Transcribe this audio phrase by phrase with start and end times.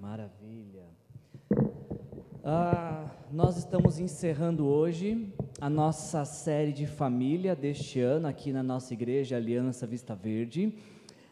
[0.00, 0.86] Maravilha.
[2.42, 5.30] Ah, nós estamos encerrando hoje
[5.60, 10.74] a nossa série de família deste ano aqui na nossa igreja Aliança Vista Verde,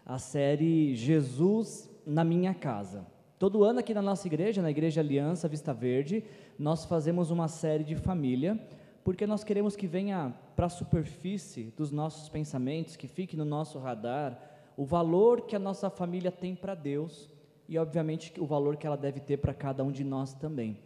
[0.04, 3.06] a série Jesus na minha casa.
[3.38, 6.22] Todo ano aqui na nossa igreja, na Igreja Aliança Vista Verde,
[6.58, 8.60] nós fazemos uma série de família,
[9.02, 13.78] porque nós queremos que venha para a superfície dos nossos pensamentos, que fique no nosso
[13.78, 14.38] radar
[14.76, 17.37] o valor que a nossa família tem para Deus
[17.68, 20.78] e, obviamente, o valor que ela deve ter para cada um de nós também.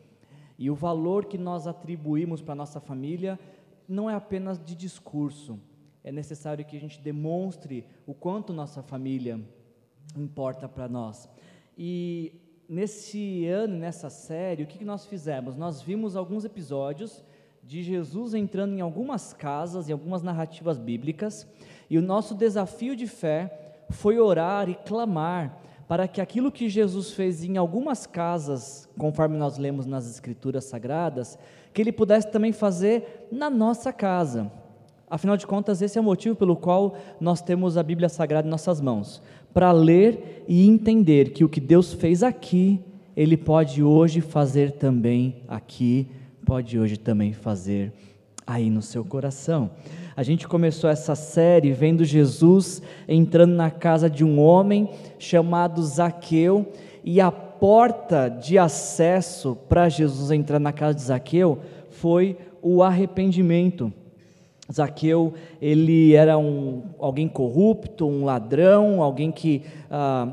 [0.59, 3.39] E o valor que nós atribuímos para a nossa família
[3.89, 5.59] não é apenas de discurso,
[6.05, 9.41] é necessário que a gente demonstre o quanto nossa família
[10.17, 11.29] importa para nós.
[11.79, 12.33] E
[12.69, 15.57] nesse ano, nessa série, o que, que nós fizemos?
[15.57, 17.25] Nós vimos alguns episódios
[17.63, 21.47] de Jesus entrando em algumas casas, em algumas narrativas bíblicas,
[21.89, 25.61] e o nosso desafio de fé foi orar e clamar
[25.93, 31.39] para que aquilo que Jesus fez em algumas casas, conforme nós lemos nas Escrituras Sagradas,
[31.71, 34.51] que ele pudesse também fazer na nossa casa.
[35.07, 38.51] Afinal de contas, esse é o motivo pelo qual nós temos a Bíblia Sagrada em
[38.51, 39.21] nossas mãos
[39.53, 42.81] para ler e entender que o que Deus fez aqui,
[43.15, 46.09] Ele pode hoje fazer também aqui,
[46.47, 47.93] pode hoje também fazer
[48.47, 49.71] aí no seu coração.
[50.17, 56.71] A gente começou essa série vendo Jesus entrando na casa de um homem chamado Zaqueu,
[57.05, 61.59] e a porta de acesso para Jesus entrar na casa de Zaqueu
[61.91, 63.93] foi o arrependimento.
[64.73, 70.29] Zaqueu, ele era um, alguém corrupto, um ladrão, alguém que ah,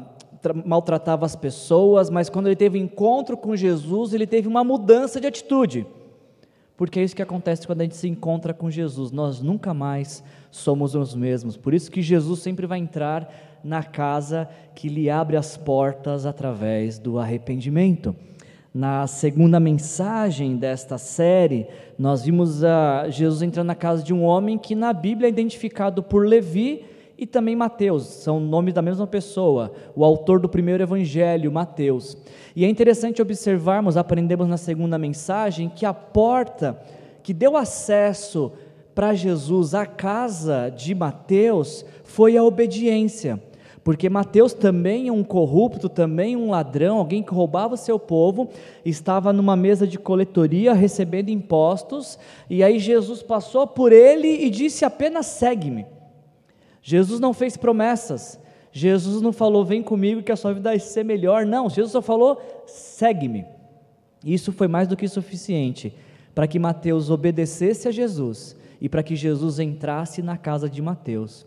[0.64, 5.28] maltratava as pessoas, mas quando ele teve encontro com Jesus, ele teve uma mudança de
[5.28, 5.86] atitude
[6.80, 10.24] porque é isso que acontece quando a gente se encontra com Jesus, nós nunca mais
[10.50, 11.58] somos os mesmos.
[11.58, 16.98] Por isso que Jesus sempre vai entrar na casa que lhe abre as portas através
[16.98, 18.16] do arrependimento.
[18.74, 24.58] Na segunda mensagem desta série, nós vimos a Jesus entrando na casa de um homem
[24.58, 26.86] que na Bíblia é identificado por Levi
[27.20, 32.16] e também Mateus, são nomes da mesma pessoa, o autor do primeiro evangelho, Mateus.
[32.56, 36.80] E é interessante observarmos, aprendemos na segunda mensagem, que a porta
[37.22, 38.54] que deu acesso
[38.96, 43.42] para Jesus à casa de Mateus foi a obediência.
[43.84, 48.48] Porque Mateus também é um corrupto, também um ladrão, alguém que roubava seu povo,
[48.86, 52.18] estava numa mesa de coletoria recebendo impostos,
[52.50, 55.99] e aí Jesus passou por ele e disse apenas: segue-me.
[56.90, 58.40] Jesus não fez promessas.
[58.72, 61.46] Jesus não falou, vem comigo que a sua vida vai ser melhor.
[61.46, 63.46] Não, Jesus só falou, segue-me.
[64.26, 65.94] Isso foi mais do que suficiente
[66.34, 71.46] para que Mateus obedecesse a Jesus e para que Jesus entrasse na casa de Mateus.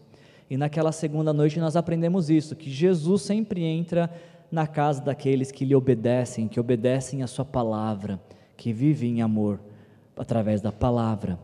[0.49, 4.09] E naquela segunda noite nós aprendemos isso, que Jesus sempre entra
[4.49, 8.21] na casa daqueles que lhe obedecem, que obedecem a sua palavra,
[8.57, 9.59] que vivem em amor
[10.17, 11.37] através da palavra.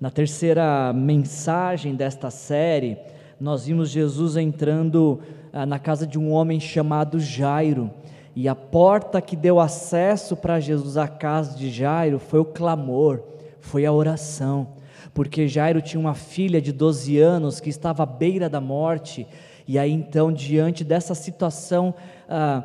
[0.00, 2.96] Na terceira mensagem desta série,
[3.40, 5.20] nós vimos Jesus entrando
[5.52, 7.90] ah, na casa de um homem chamado Jairo,
[8.36, 13.22] e a porta que deu acesso para Jesus à casa de Jairo foi o clamor,
[13.60, 14.68] foi a oração,
[15.12, 19.26] porque Jairo tinha uma filha de 12 anos que estava à beira da morte,
[19.66, 21.94] e aí então, diante dessa situação
[22.28, 22.64] ah,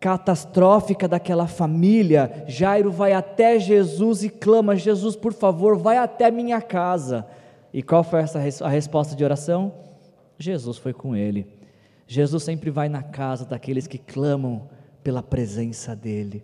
[0.00, 6.60] catastrófica daquela família, Jairo vai até Jesus e clama: Jesus, por favor, vai até minha
[6.60, 7.26] casa.
[7.72, 9.72] E qual foi essa, a resposta de oração?
[10.38, 11.46] Jesus foi com ele.
[12.06, 14.68] Jesus sempre vai na casa daqueles que clamam
[15.02, 16.42] pela presença dele.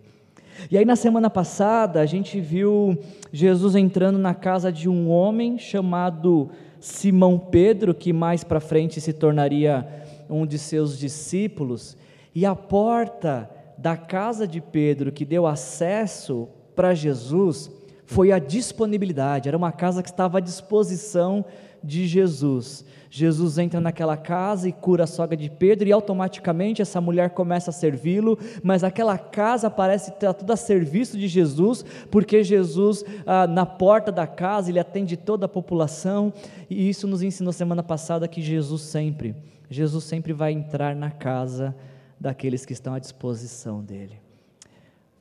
[0.69, 2.97] E aí, na semana passada, a gente viu
[3.31, 6.49] Jesus entrando na casa de um homem chamado
[6.79, 9.87] Simão Pedro, que mais para frente se tornaria
[10.29, 11.97] um de seus discípulos,
[12.33, 17.69] e a porta da casa de Pedro que deu acesso para Jesus
[18.05, 21.45] foi a disponibilidade, era uma casa que estava à disposição
[21.83, 22.85] de Jesus.
[23.13, 27.69] Jesus entra naquela casa e cura a sogra de Pedro, e automaticamente essa mulher começa
[27.69, 33.45] a servi-lo, mas aquela casa parece estar tudo a serviço de Jesus, porque Jesus, ah,
[33.45, 36.31] na porta da casa, ele atende toda a população,
[36.69, 39.35] e isso nos ensinou semana passada que Jesus sempre,
[39.69, 41.75] Jesus sempre vai entrar na casa
[42.17, 44.21] daqueles que estão à disposição dele.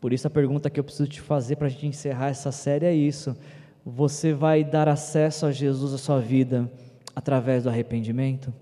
[0.01, 2.87] Por isso a pergunta que eu preciso te fazer para a gente encerrar essa série
[2.87, 3.37] é isso:
[3.85, 6.71] você vai dar acesso a Jesus à sua vida?
[7.15, 8.53] Através do arrependimento?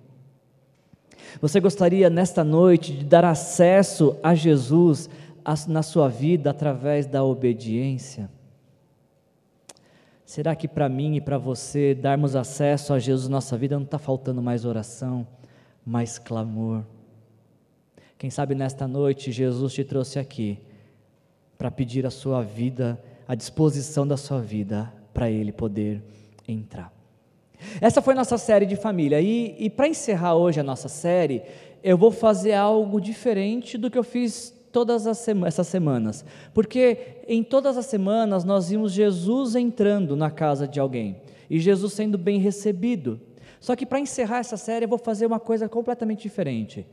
[1.40, 5.08] Você gostaria nesta noite de dar acesso a Jesus
[5.66, 8.30] na sua vida através da obediência?
[10.24, 13.84] Será que para mim e para você darmos acesso a Jesus na nossa vida não
[13.84, 15.26] está faltando mais oração,
[15.86, 16.84] mais clamor?
[18.18, 20.58] Quem sabe nesta noite Jesus te trouxe aqui
[21.56, 26.02] para pedir a sua vida, a disposição da sua vida para Ele poder
[26.46, 26.97] entrar.
[27.80, 31.42] Essa foi nossa série de família e, e para encerrar hoje a nossa série,
[31.82, 37.22] eu vou fazer algo diferente do que eu fiz todas as sema essas semanas, porque
[37.26, 41.16] em todas as semanas nós vimos Jesus entrando na casa de alguém
[41.48, 43.20] e Jesus sendo bem recebido.
[43.60, 46.86] Só que para encerrar essa série eu vou fazer uma coisa completamente diferente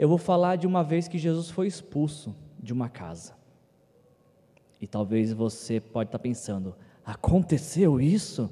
[0.00, 3.34] eu vou falar de uma vez que Jesus foi expulso de uma casa.
[4.80, 6.74] E talvez você pode estar pensando,
[7.04, 8.50] aconteceu isso?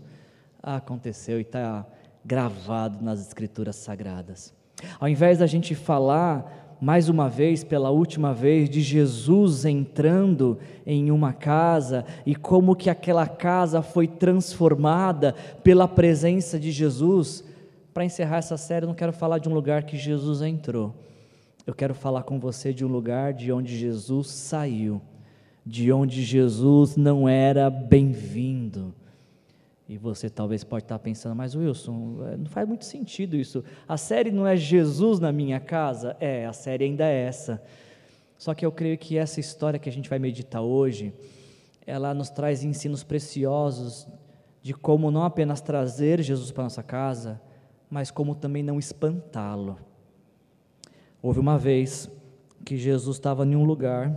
[0.76, 1.86] Aconteceu e está
[2.24, 4.54] gravado nas escrituras sagradas.
[5.00, 11.10] Ao invés da gente falar mais uma vez, pela última vez, de Jesus entrando em
[11.10, 15.34] uma casa e como que aquela casa foi transformada
[15.64, 17.42] pela presença de Jesus,
[17.92, 20.94] para encerrar essa série, eu não quero falar de um lugar que Jesus entrou
[21.68, 25.02] eu quero falar com você de um lugar de onde Jesus saiu,
[25.66, 28.94] de onde Jesus não era bem-vindo.
[29.88, 33.64] E você talvez pode estar pensando, mas Wilson, é, não faz muito sentido isso.
[33.88, 36.14] A série não é Jesus na minha casa?
[36.20, 37.62] É, a série ainda é essa.
[38.36, 41.14] Só que eu creio que essa história que a gente vai meditar hoje,
[41.86, 44.06] ela nos traz ensinos preciosos
[44.62, 47.40] de como não apenas trazer Jesus para nossa casa,
[47.88, 49.78] mas como também não espantá-lo.
[51.22, 52.10] Houve uma vez
[52.62, 54.14] que Jesus estava em um lugar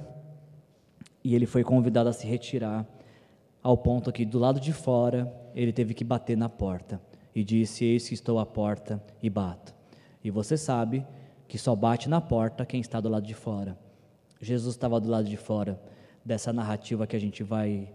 [1.24, 2.86] e ele foi convidado a se retirar,
[3.62, 7.02] ao ponto que do lado de fora ele teve que bater na porta
[7.36, 9.74] e disse: Eis que estou à porta e bato.
[10.24, 11.06] E você sabe
[11.48, 13.78] que só bate na porta quem está do lado de fora.
[14.40, 15.82] Jesus estava do lado de fora
[16.24, 17.92] dessa narrativa que a gente vai,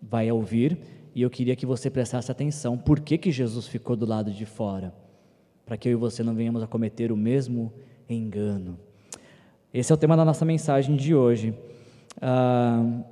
[0.00, 0.78] vai ouvir,
[1.14, 2.78] e eu queria que você prestasse atenção.
[2.78, 4.94] Por que, que Jesus ficou do lado de fora?
[5.66, 7.72] Para que eu e você não venhamos a cometer o mesmo
[8.08, 8.78] engano.
[9.72, 11.54] Esse é o tema da nossa mensagem de hoje.
[12.20, 13.02] Ah,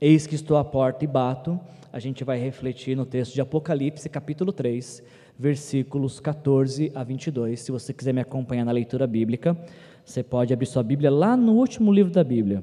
[0.00, 1.58] Eis que estou à porta e bato.
[1.92, 5.02] A gente vai refletir no texto de Apocalipse, capítulo 3,
[5.36, 7.58] versículos 14 a 22.
[7.58, 9.58] Se você quiser me acompanhar na leitura bíblica,
[10.04, 12.62] você pode abrir sua Bíblia lá no último livro da Bíblia,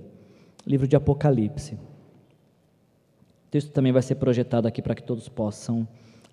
[0.65, 1.73] livro de Apocalipse.
[1.73, 5.85] O texto também vai ser projetado aqui para que todos possam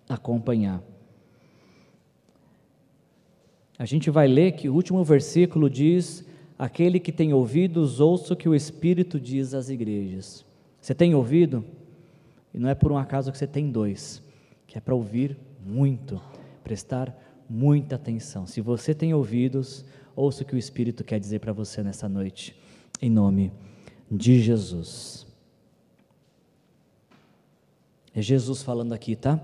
[0.09, 0.81] acompanhar.
[3.77, 6.25] A gente vai ler que o último versículo diz:
[6.57, 10.52] Aquele que tem ouvidos, ouça o que o Espírito diz às igrejas.
[10.83, 11.65] Você tem ouvido?
[12.53, 14.21] E não é por um acaso que você tem dois,
[14.67, 16.21] que é para ouvir muito,
[16.65, 17.17] prestar
[17.49, 18.49] muita atenção.
[18.49, 19.85] Se você tem ouvidos,
[20.17, 22.57] ouça o que o Espírito quer dizer para você nessa noite,
[23.01, 23.53] em nome
[24.11, 25.25] de Jesus.
[28.13, 29.41] É Jesus falando aqui, tá?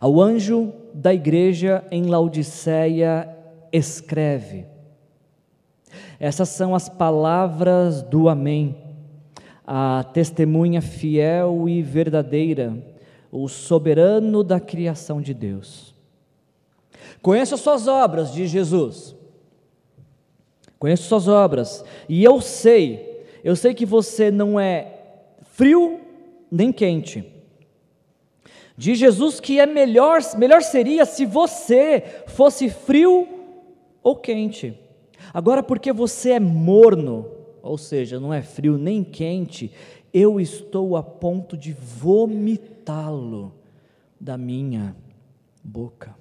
[0.00, 3.28] Ao anjo da igreja em Laodiceia,
[3.70, 4.64] escreve.
[6.18, 8.89] Essas são as palavras do Amém,
[9.72, 12.76] a testemunha fiel e verdadeira,
[13.30, 15.94] o soberano da criação de Deus.
[17.22, 19.14] Conheço as suas obras, diz Jesus.
[20.76, 24.94] Conheço suas obras, e eu sei, eu sei que você não é
[25.52, 26.00] frio
[26.50, 27.24] nem quente.
[28.76, 33.28] Diz Jesus que é melhor, melhor seria se você fosse frio
[34.02, 34.76] ou quente.
[35.32, 39.72] Agora, porque você é morno, ou seja, não é frio nem quente,
[40.12, 43.54] eu estou a ponto de vomitá-lo
[44.18, 44.96] da minha
[45.62, 46.14] boca.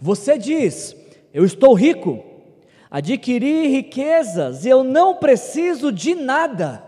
[0.00, 0.96] Você diz:
[1.32, 2.24] Eu estou rico,
[2.90, 6.84] adquiri riquezas e eu não preciso de nada.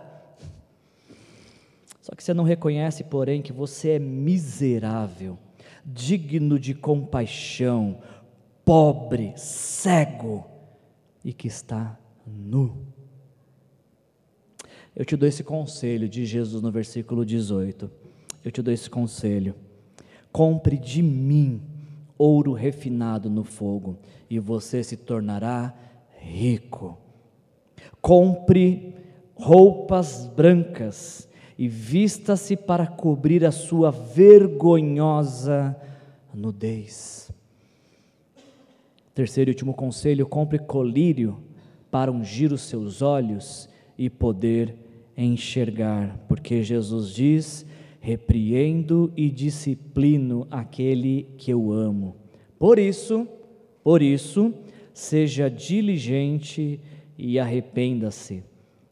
[2.01, 5.39] Só que você não reconhece, porém, que você é miserável,
[5.85, 7.99] digno de compaixão,
[8.65, 10.47] pobre, cego
[11.23, 12.87] e que está nu.
[14.95, 17.91] Eu te dou esse conselho de Jesus no versículo 18.
[18.45, 19.55] Eu te dou esse conselho.
[20.33, 21.63] Compre de mim
[22.19, 23.97] ouro refinado no fogo
[24.29, 25.75] e você se tornará
[26.21, 26.99] rico.
[28.01, 28.95] Compre
[29.35, 35.77] roupas brancas e vista-se para cobrir a sua vergonhosa
[36.35, 37.31] nudez.
[39.15, 41.43] Terceiro e último conselho: compre colírio
[41.91, 44.75] para ungir os seus olhos e poder
[45.17, 47.67] enxergar, porque Jesus diz:
[48.01, 52.17] repreendo e disciplino aquele que eu amo.
[52.59, 53.27] Por isso,
[53.83, 54.55] por isso,
[54.93, 56.81] seja diligente
[57.17, 58.43] e arrependa-se.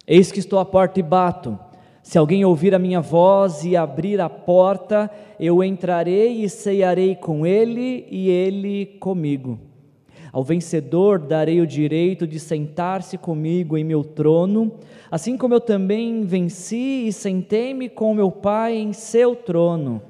[0.06, 1.58] Eis que estou à porta e bato.
[2.02, 5.10] Se alguém ouvir a minha voz e abrir a porta,
[5.40, 9.58] eu entrarei e ceiarei com ele e ele comigo.
[10.36, 14.70] Ao vencedor darei o direito de sentar-se comigo em meu trono,
[15.10, 20.02] assim como eu também venci e sentei-me com meu Pai em seu trono.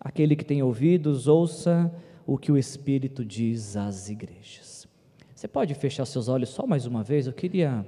[0.00, 1.94] Aquele que tem ouvidos, ouça
[2.26, 4.88] o que o Espírito diz às igrejas.
[5.32, 7.28] Você pode fechar seus olhos só mais uma vez?
[7.28, 7.86] Eu queria,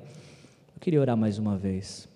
[0.72, 2.08] eu queria orar mais uma vez.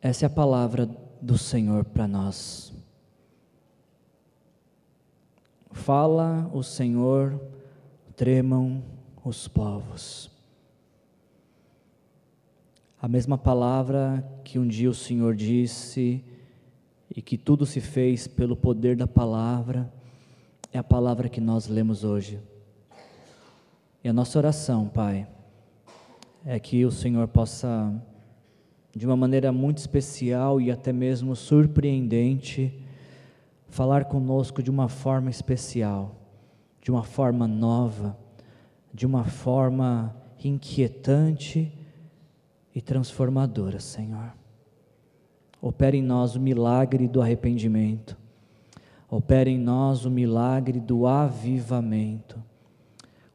[0.00, 0.88] Essa é a palavra
[1.20, 2.72] do Senhor para nós.
[5.72, 7.40] Fala o Senhor,
[8.14, 8.80] tremam
[9.24, 10.30] os povos.
[13.02, 16.24] A mesma palavra que um dia o Senhor disse
[17.14, 19.92] e que tudo se fez pelo poder da palavra,
[20.72, 22.40] é a palavra que nós lemos hoje.
[24.04, 25.26] E a nossa oração, Pai,
[26.44, 28.00] é que o Senhor possa
[28.98, 32.76] de uma maneira muito especial e até mesmo surpreendente,
[33.68, 36.16] falar conosco de uma forma especial,
[36.82, 38.18] de uma forma nova,
[38.92, 41.72] de uma forma inquietante
[42.74, 44.32] e transformadora, Senhor.
[45.62, 48.16] Opera em nós o milagre do arrependimento,
[49.08, 52.42] opera em nós o milagre do avivamento,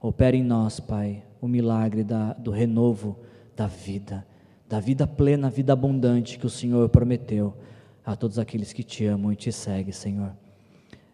[0.02, 3.18] opera em nós, Pai, o milagre da, do renovo
[3.56, 4.26] da vida
[4.74, 7.56] da vida plena, vida abundante que o Senhor prometeu
[8.04, 10.34] a todos aqueles que te amam e te seguem, Senhor.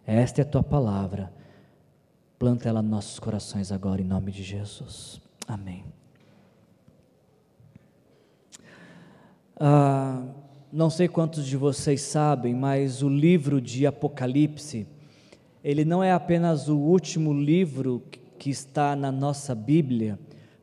[0.06, 1.30] Esta é a tua palavra.
[2.38, 5.20] Planta ela nos nossos corações agora, em nome de Jesus.
[5.46, 5.84] Amém.
[9.58, 10.22] Ah,
[10.72, 14.86] não sei quantos de vocês sabem, mas o livro de Apocalipse,
[15.62, 18.02] ele não é apenas o último livro
[18.38, 20.18] que está na nossa Bíblia,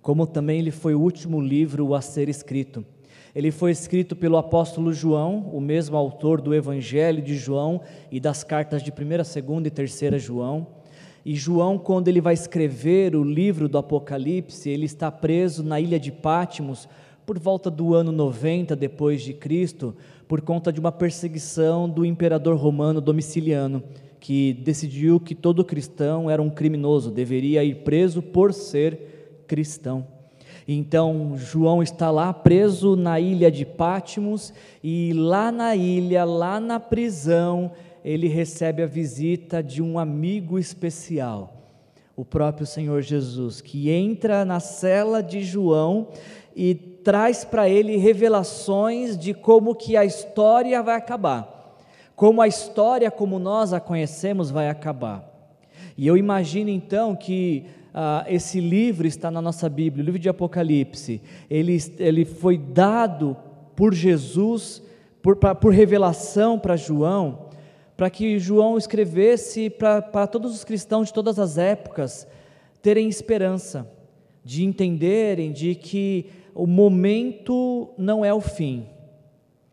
[0.08, 2.86] como também ele foi o último livro a ser escrito.
[3.36, 8.42] Ele foi escrito pelo apóstolo João, o mesmo autor do Evangelho de João e das
[8.42, 8.94] cartas de 1,
[9.44, 10.66] 2 e 3 João.
[11.26, 16.00] E João, quando ele vai escrever o livro do Apocalipse, ele está preso na ilha
[16.00, 16.88] de Pátimos
[17.26, 19.94] por volta do ano 90 depois de Cristo,
[20.26, 23.84] por conta de uma perseguição do imperador romano Domiciliano,
[24.22, 29.17] que decidiu que todo cristão era um criminoso, deveria ir preso por ser
[29.48, 30.06] cristão.
[30.68, 36.78] Então, João está lá preso na ilha de Pátimos, e lá na ilha, lá na
[36.78, 37.72] prisão,
[38.04, 41.54] ele recebe a visita de um amigo especial,
[42.16, 46.10] o próprio Senhor Jesus, que entra na cela de João
[46.56, 51.78] e traz para ele revelações de como que a história vai acabar.
[52.16, 55.24] Como a história como nós a conhecemos vai acabar.
[55.98, 60.30] E eu imagino então que ah, esse livro está na nossa Bíblia, o livro de
[60.30, 63.36] Apocalipse, ele, ele foi dado
[63.76, 64.82] por Jesus,
[65.22, 67.48] por, pra, por revelação para João,
[67.96, 72.28] para que João escrevesse para todos os cristãos de todas as épocas
[72.82, 73.92] terem esperança,
[74.44, 78.86] de entenderem de que o momento não é o fim,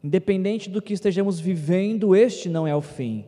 [0.03, 3.25] independente do que estejamos vivendo, este não é o fim.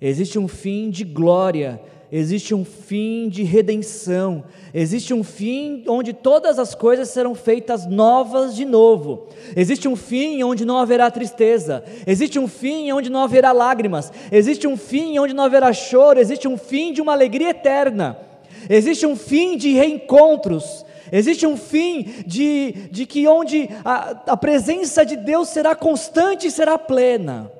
[0.00, 6.58] Existe um fim de glória, existe um fim de redenção, existe um fim onde todas
[6.58, 12.38] as coisas serão feitas novas de novo, existe um fim onde não haverá tristeza, existe
[12.38, 16.56] um fim onde não haverá lágrimas, existe um fim onde não haverá choro, existe um
[16.56, 18.18] fim de uma alegria eterna,
[18.68, 25.04] existe um fim de reencontros, Existe um fim de, de que onde a, a presença
[25.04, 27.50] de Deus será constante e será plena.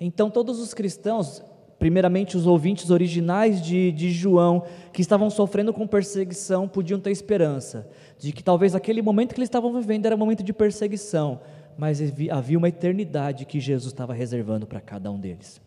[0.00, 1.42] Então, todos os cristãos,
[1.80, 7.88] primeiramente os ouvintes originais de, de João, que estavam sofrendo com perseguição, podiam ter esperança
[8.18, 11.40] de que talvez aquele momento que eles estavam vivendo era um momento de perseguição,
[11.78, 11.98] mas
[12.30, 15.58] havia uma eternidade que Jesus estava reservando para cada um deles.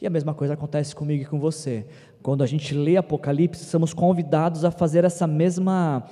[0.00, 1.86] E a mesma coisa acontece comigo e com você.
[2.22, 6.04] Quando a gente lê Apocalipse, somos convidados a fazer essa mesma,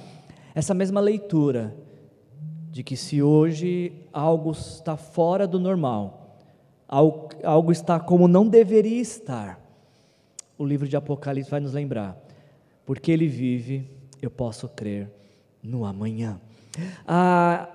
[0.55, 1.77] essa mesma leitura
[2.71, 6.22] de que se hoje algo está fora do normal,
[7.43, 9.59] algo está como não deveria estar,
[10.59, 12.17] o livro de Apocalipse vai nos lembrar,
[12.85, 13.89] porque ele vive,
[14.21, 15.11] eu posso crer
[15.63, 16.39] no amanhã.
[17.07, 17.69] Ah,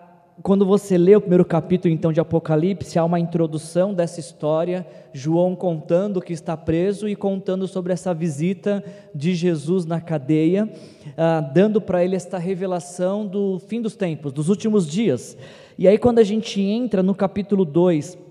[0.43, 5.55] quando você lê o primeiro capítulo então de Apocalipse, há uma introdução dessa história, João
[5.55, 8.83] contando que está preso e contando sobre essa visita
[9.15, 10.71] de Jesus na cadeia,
[11.17, 15.35] ah, dando para ele esta revelação do fim dos tempos, dos últimos dias.
[15.75, 18.26] E aí, quando a gente entra no capítulo 2,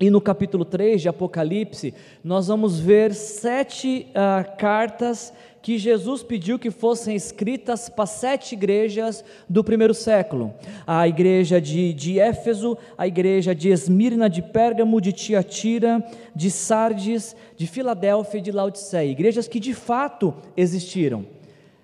[0.00, 6.56] e no capítulo 3 de Apocalipse, nós vamos ver sete uh, cartas que Jesus pediu
[6.56, 10.54] que fossem escritas para sete igrejas do primeiro século:
[10.86, 17.34] a igreja de, de Éfeso, a igreja de Esmirna, de Pérgamo, de Tiatira, de Sardes,
[17.56, 21.26] de Filadélfia e de Laodiceia, igrejas que de fato existiram.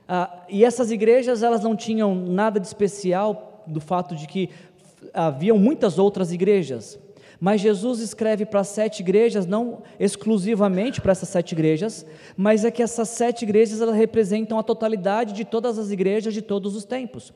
[0.08, 4.50] Uh, e essas igrejas elas não tinham nada de especial do fato de que
[5.12, 7.02] haviam muitas outras igrejas.
[7.40, 12.82] Mas Jesus escreve para sete igrejas, não exclusivamente para essas sete igrejas, mas é que
[12.82, 17.32] essas sete igrejas elas representam a totalidade de todas as igrejas de todos os tempos.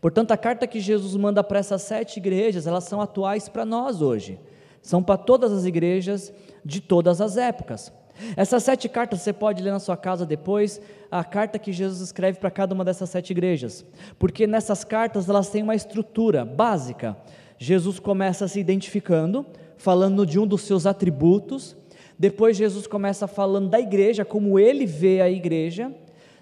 [0.00, 4.02] Portanto, a carta que Jesus manda para essas sete igrejas, elas são atuais para nós
[4.02, 4.40] hoje.
[4.82, 6.32] São para todas as igrejas
[6.64, 7.92] de todas as épocas.
[8.36, 10.80] Essas sete cartas você pode ler na sua casa depois,
[11.10, 13.84] a carta que Jesus escreve para cada uma dessas sete igrejas,
[14.18, 17.16] porque nessas cartas elas têm uma estrutura básica.
[17.62, 21.76] Jesus começa se identificando, falando de um dos seus atributos.
[22.18, 25.94] Depois Jesus começa falando da igreja, como ele vê a igreja.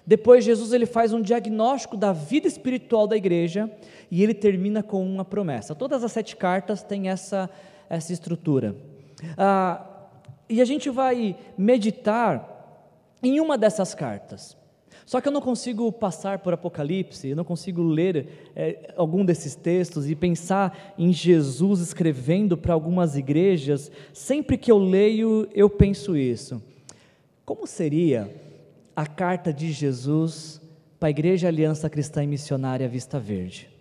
[0.03, 3.71] Depois Jesus ele faz um diagnóstico da vida espiritual da igreja
[4.09, 5.75] e ele termina com uma promessa.
[5.75, 7.47] Todas as sete cartas têm essa,
[7.87, 8.75] essa estrutura.
[9.37, 9.85] Ah,
[10.49, 12.89] e a gente vai meditar
[13.21, 14.57] em uma dessas cartas.
[15.05, 19.55] Só que eu não consigo passar por Apocalipse, eu não consigo ler é, algum desses
[19.55, 23.91] textos e pensar em Jesus escrevendo para algumas igrejas.
[24.13, 26.61] Sempre que eu leio, eu penso isso.
[27.45, 28.33] Como seria
[28.95, 30.61] a carta de Jesus
[30.99, 33.71] para a Igreja Aliança Cristã e Missionária Vista Verde?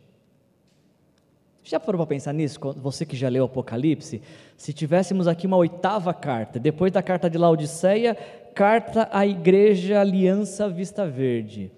[1.63, 2.59] Já parou para pensar nisso?
[2.79, 4.21] Você que já leu Apocalipse?
[4.57, 8.17] Se tivéssemos aqui uma oitava carta, depois da carta de Laodiceia,
[8.55, 11.71] carta à igreja Aliança Vista Verde.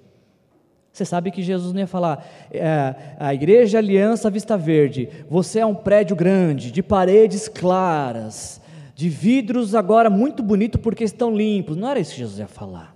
[0.93, 5.67] Você sabe que Jesus não ia falar, é, a igreja Aliança Vista Verde, você é
[5.67, 8.61] um prédio grande, de paredes claras,
[8.95, 11.77] de vidros agora muito bonito porque estão limpos.
[11.77, 12.95] Não era isso que Jesus ia falar.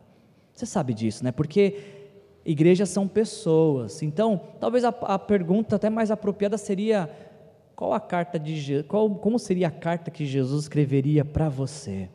[0.53, 1.33] Você sabe disso, né?
[1.33, 1.77] Porque
[2.45, 4.03] igrejas são pessoas.
[4.03, 7.11] Então, talvez a, a pergunta até mais apropriada seria:
[7.75, 12.09] qual a carta de qual, como seria a carta que Jesus escreveria para você?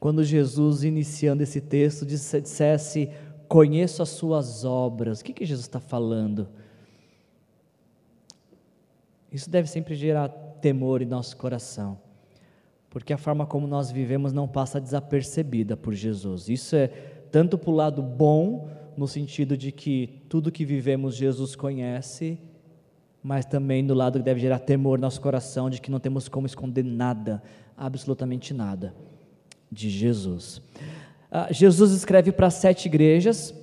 [0.00, 3.10] Quando Jesus, iniciando esse texto, dissesse:
[3.46, 5.20] Conheço as suas obras.
[5.20, 6.48] O que, que Jesus está falando?
[9.30, 11.98] Isso deve sempre gerar temor em nosso coração,
[12.88, 16.48] porque a forma como nós vivemos não passa desapercebida por Jesus.
[16.48, 16.88] Isso é
[17.30, 22.40] tanto para o lado bom, no sentido de que tudo que vivemos Jesus conhece,
[23.22, 26.28] mas também no lado que deve gerar temor no nosso coração, de que não temos
[26.28, 27.42] como esconder nada,
[27.76, 28.94] absolutamente nada
[29.70, 30.60] de Jesus.
[31.30, 33.54] Ah, Jesus escreve para sete igrejas.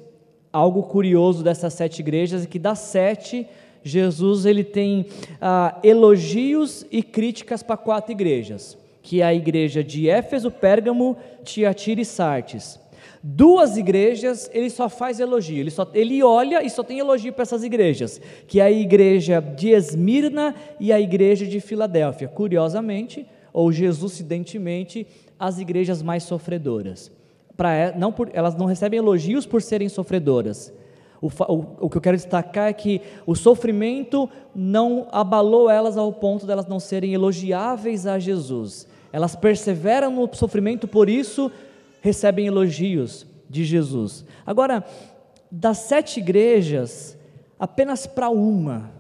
[0.51, 3.45] Algo curioso dessas sete igrejas é que das sete,
[3.83, 5.05] Jesus ele tem
[5.41, 12.01] ah, elogios e críticas para quatro igrejas, que é a igreja de Éfeso, Pérgamo, Tiatira
[12.01, 12.79] e Sartes.
[13.21, 17.41] Duas igrejas ele só faz elogio, ele, só, ele olha e só tem elogio para
[17.41, 22.27] essas igrejas, que é a igreja de Esmirna e a igreja de Filadélfia.
[22.27, 25.05] Curiosamente, ou jesucidentemente,
[25.39, 27.11] as igrejas mais sofredoras.
[27.55, 30.71] Pra, não por, elas não recebem elogios por serem sofredoras.
[31.21, 36.13] O, o, o, que eu quero destacar é que o sofrimento não abalou elas ao
[36.13, 38.87] ponto de elas não serem elogiáveis a Jesus.
[39.11, 41.51] Elas perseveram no sofrimento, por isso
[42.01, 44.23] recebem elogios de Jesus.
[44.45, 44.85] Agora,
[45.49, 47.17] das sete igrejas,
[47.57, 48.91] apenas para uma,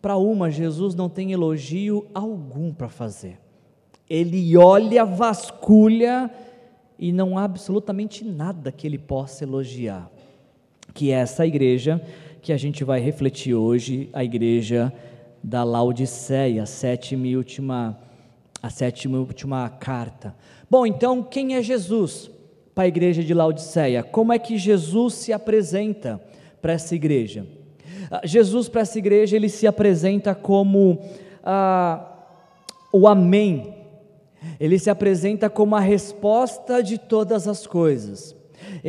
[0.00, 3.38] para uma, Jesus não tem elogio algum para fazer.
[4.10, 6.28] Ele olha, vasculha
[6.98, 10.10] e não há absolutamente nada que ele possa elogiar.
[10.92, 12.02] Que é essa igreja
[12.42, 14.92] que a gente vai refletir hoje, a igreja
[15.42, 17.98] da Laodiceia, a sétima e última,
[18.62, 20.34] a sétima e última carta.
[20.68, 22.30] Bom, então quem é Jesus
[22.74, 24.02] para a igreja de Laodiceia?
[24.02, 26.20] Como é que Jesus se apresenta
[26.60, 27.46] para essa igreja?
[28.10, 30.98] Ah, Jesus para essa igreja ele se apresenta como
[31.44, 32.04] ah,
[32.92, 33.79] o Amém
[34.58, 38.36] ele se apresenta como a resposta de todas as coisas.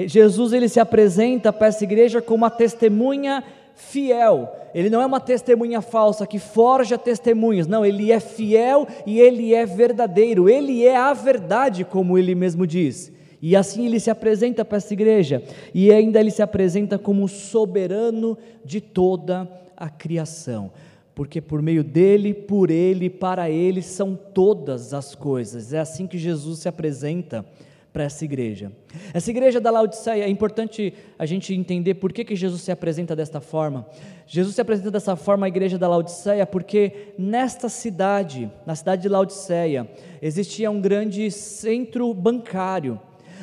[0.07, 3.43] Jesus ele se apresenta para essa igreja como uma testemunha
[3.75, 4.49] fiel.
[4.73, 7.67] Ele não é uma testemunha falsa que forja testemunhas.
[7.67, 10.49] Não, ele é fiel e ele é verdadeiro.
[10.49, 13.11] Ele é a verdade, como ele mesmo diz.
[13.41, 15.41] E assim ele se apresenta para essa igreja.
[15.73, 20.71] E ainda ele se apresenta como soberano de toda a criação
[21.13, 25.74] porque por meio dele, por ele, para ele são todas as coisas.
[25.74, 27.45] É assim que Jesus se apresenta
[27.91, 28.71] para essa igreja.
[29.13, 33.15] Essa igreja da Laodiceia, é importante a gente entender por que, que Jesus se apresenta
[33.15, 33.86] desta forma.
[34.26, 39.10] Jesus se apresenta dessa forma à igreja da Laodiceia porque nesta cidade, na cidade de
[39.10, 39.89] Laodiceia,
[40.21, 43.00] existia um grande centro bancário.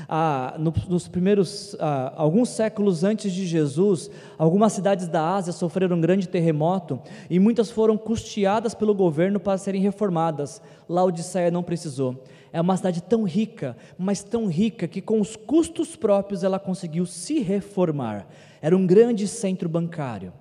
[0.08, 5.96] Ah, no, nos primeiros, ah, alguns séculos antes de Jesus, algumas cidades da Ásia sofreram
[5.96, 10.62] um grande terremoto e muitas foram custeadas pelo governo para serem reformadas.
[10.88, 15.96] Laodiceia não precisou é uma cidade tão rica, mas tão rica que com os custos
[15.96, 18.26] próprios ela conseguiu se reformar.
[18.60, 20.32] Era um grande centro bancário.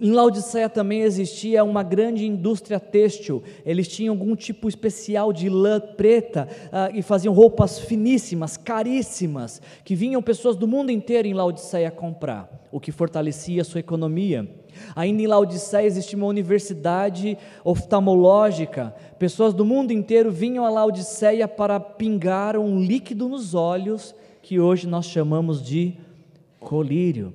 [0.00, 3.42] Em Laodiceia também existia uma grande indústria têxtil.
[3.64, 9.94] Eles tinham algum tipo especial de lã preta uh, e faziam roupas finíssimas, caríssimas, que
[9.94, 14.48] vinham pessoas do mundo inteiro em Laodiceia comprar, o que fortalecia a sua economia.
[14.94, 18.94] Ainda em Laodiceia existia uma universidade oftalmológica.
[19.18, 24.86] Pessoas do mundo inteiro vinham a Laodiceia para pingar um líquido nos olhos que hoje
[24.86, 25.94] nós chamamos de
[26.60, 27.32] colírio.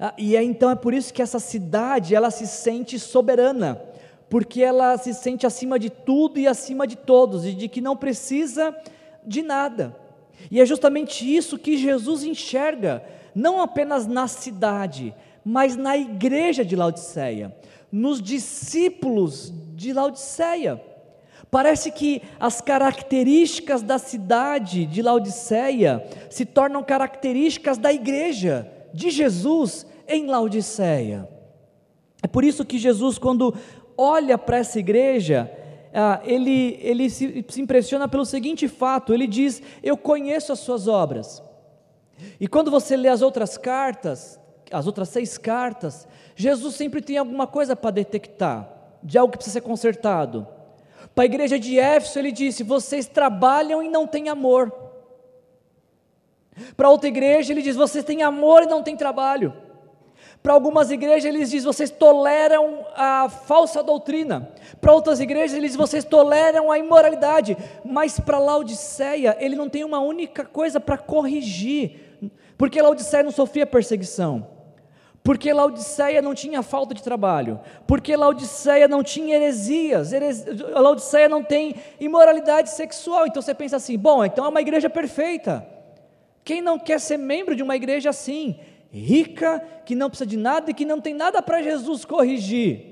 [0.00, 3.82] Ah, e é, então é por isso que essa cidade ela se sente soberana,
[4.30, 7.96] porque ela se sente acima de tudo e acima de todos e de que não
[7.96, 8.76] precisa
[9.26, 9.96] de nada.
[10.50, 13.02] E é justamente isso que Jesus enxerga,
[13.34, 15.12] não apenas na cidade,
[15.44, 17.54] mas na igreja de Laodiceia,
[17.90, 20.80] nos discípulos de Laodiceia.
[21.50, 29.86] Parece que as características da cidade de Laodiceia se tornam características da igreja de Jesus
[30.06, 31.28] em Laodiceia.
[32.22, 33.54] É por isso que Jesus, quando
[33.96, 35.50] olha para essa igreja,
[35.94, 40.88] ah, ele, ele se, se impressiona pelo seguinte fato: ele diz, Eu conheço as suas
[40.88, 41.42] obras.
[42.40, 44.40] E quando você lê as outras cartas,
[44.72, 48.68] as outras seis cartas, Jesus sempre tem alguma coisa para detectar,
[49.02, 50.46] de algo que precisa ser consertado.
[51.14, 54.87] Para a igreja de Éfeso, ele disse: Vocês trabalham e não têm amor.
[56.76, 59.52] Para outra igreja, ele diz: Vocês têm amor e não têm trabalho.
[60.42, 64.52] Para algumas igrejas, ele diz: Vocês toleram a falsa doutrina.
[64.80, 67.56] Para outras igrejas, ele diz: Vocês toleram a imoralidade.
[67.84, 72.20] Mas para Laodiceia, ele não tem uma única coisa para corrigir,
[72.56, 74.58] porque Laodiceia não sofria perseguição
[75.28, 80.10] porque Laodiceia não tinha falta de trabalho, porque Laodiceia não tinha heresias,
[80.72, 83.26] Laodiceia não tem imoralidade sexual.
[83.26, 85.66] Então você pensa assim: bom, então é uma igreja perfeita.
[86.48, 88.58] Quem não quer ser membro de uma igreja assim,
[88.90, 92.86] rica, que não precisa de nada e que não tem nada para Jesus corrigir?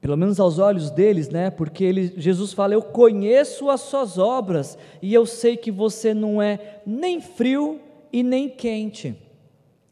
[0.00, 1.50] Pelo menos aos olhos deles, né?
[1.50, 6.42] Porque ele, Jesus fala: Eu conheço as suas obras e eu sei que você não
[6.42, 7.80] é nem frio
[8.12, 9.14] e nem quente.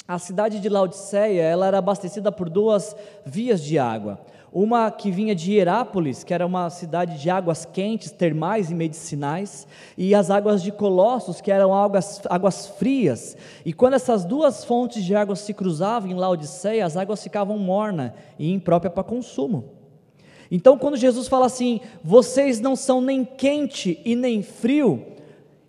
[0.09, 4.19] A cidade de Laodiceia, ela era abastecida por duas vias de água.
[4.53, 9.67] Uma que vinha de Hierápolis, que era uma cidade de águas quentes, termais e medicinais,
[9.97, 13.37] e as águas de Colossos, que eram águas, águas frias.
[13.65, 18.11] E quando essas duas fontes de água se cruzavam em Laodiceia, as águas ficavam mornas
[18.39, 19.67] e impróprias para consumo.
[20.51, 25.07] Então, quando Jesus fala assim, vocês não são nem quente e nem frio,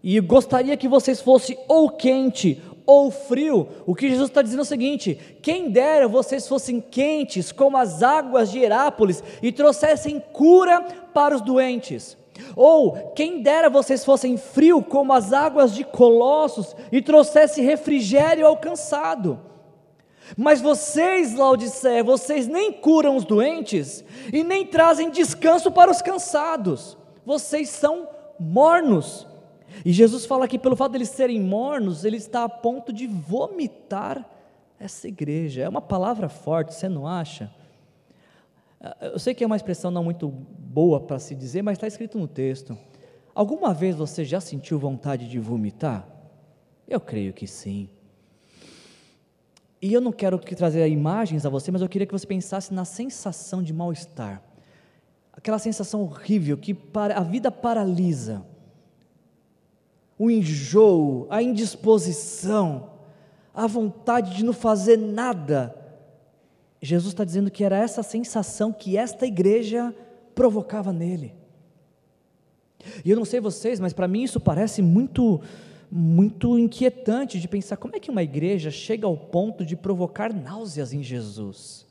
[0.04, 2.60] e gostaria que vocês fossem ou quente
[2.91, 3.69] ou frio.
[3.86, 8.04] O que Jesus está dizendo é o seguinte: quem dera vocês fossem quentes como as
[8.04, 10.82] águas de Herápolis e trouxessem cura
[11.13, 12.17] para os doentes.
[12.56, 18.58] Ou quem dera vocês fossem frio como as águas de Colossos e trouxessem refrigério ao
[18.58, 19.39] cansado.
[20.38, 26.97] Mas vocês, Laodiceia, vocês nem curam os doentes e nem trazem descanso para os cansados.
[27.25, 28.08] Vocês são
[28.39, 29.31] mornos.
[29.86, 33.07] E Jesus fala que pelo fato de eles serem mornos, ele está a ponto de
[33.07, 34.29] vomitar
[34.79, 35.63] essa igreja.
[35.63, 37.51] É uma palavra forte, você não acha?
[38.99, 42.17] Eu sei que é uma expressão não muito boa para se dizer, mas está escrito
[42.17, 42.77] no texto.
[43.34, 46.07] Alguma vez você já sentiu vontade de vomitar?
[46.88, 47.89] Eu creio que sim.
[49.81, 52.86] E eu não quero trazer imagens a você, mas eu queria que você pensasse na
[52.86, 54.43] sensação de mal-estar.
[55.31, 56.75] Aquela sensação horrível que
[57.15, 58.45] a vida paralisa
[60.21, 62.91] o enjoo, a indisposição,
[63.55, 65.75] a vontade de não fazer nada.
[66.79, 69.91] Jesus está dizendo que era essa sensação que esta igreja
[70.36, 71.34] provocava nele.
[73.03, 75.41] E eu não sei vocês, mas para mim isso parece muito,
[75.91, 80.93] muito inquietante de pensar como é que uma igreja chega ao ponto de provocar náuseas
[80.93, 81.84] em Jesus.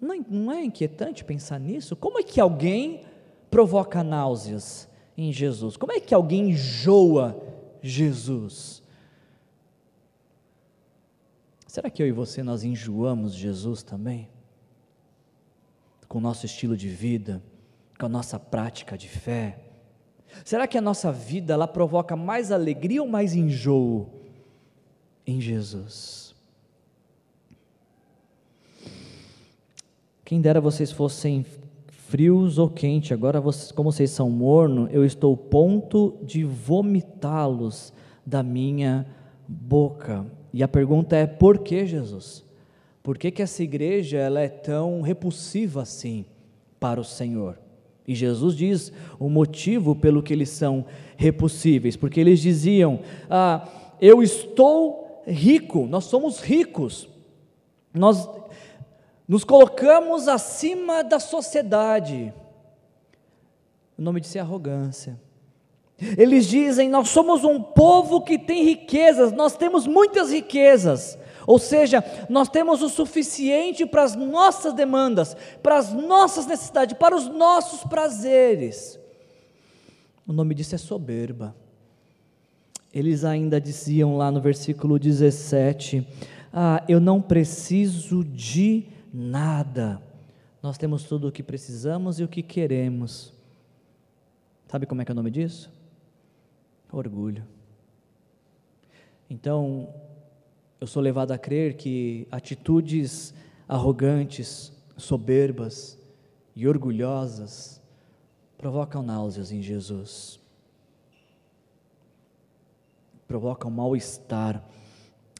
[0.00, 1.96] Não, não é inquietante pensar nisso?
[1.96, 3.00] Como é que alguém
[3.50, 4.88] provoca náuseas?
[5.18, 5.76] Em Jesus?
[5.76, 7.36] Como é que alguém enjoa
[7.82, 8.80] Jesus?
[11.66, 14.28] Será que eu e você nós enjoamos Jesus também?
[16.08, 17.42] Com o nosso estilo de vida,
[17.98, 19.58] com a nossa prática de fé?
[20.44, 24.08] Será que a nossa vida ela provoca mais alegria ou mais enjoo
[25.26, 26.32] em Jesus?
[30.24, 31.44] Quem dera vocês fossem
[32.08, 37.92] frios ou quentes, agora vocês, como vocês são morno, eu estou ponto de vomitá-los
[38.24, 39.06] da minha
[39.46, 40.24] boca.
[40.52, 42.44] E a pergunta é: por que Jesus?
[43.02, 46.24] Por que, que essa igreja ela é tão repulsiva assim
[46.80, 47.58] para o Senhor?
[48.06, 53.68] E Jesus diz o motivo pelo que eles são repulsíveis, porque eles diziam: ah,
[54.00, 57.06] Eu estou rico, nós somos ricos,
[57.92, 58.26] nós
[59.28, 62.32] nos colocamos acima da sociedade.
[63.98, 65.20] O nome disso é arrogância.
[66.16, 71.18] Eles dizem: Nós somos um povo que tem riquezas, nós temos muitas riquezas.
[71.46, 77.16] Ou seja, nós temos o suficiente para as nossas demandas, para as nossas necessidades, para
[77.16, 78.98] os nossos prazeres.
[80.26, 81.56] O nome disso é soberba.
[82.92, 86.06] Eles ainda diziam lá no versículo 17:
[86.52, 90.02] Ah, eu não preciso de nada.
[90.62, 93.32] Nós temos tudo o que precisamos e o que queremos.
[94.66, 95.72] Sabe como é que é o nome disso?
[96.92, 97.44] Orgulho.
[99.30, 99.92] Então,
[100.80, 103.34] eu sou levado a crer que atitudes
[103.66, 105.98] arrogantes, soberbas
[106.56, 107.80] e orgulhosas
[108.56, 110.40] provocam náuseas em Jesus,
[113.28, 114.64] provocam mal-estar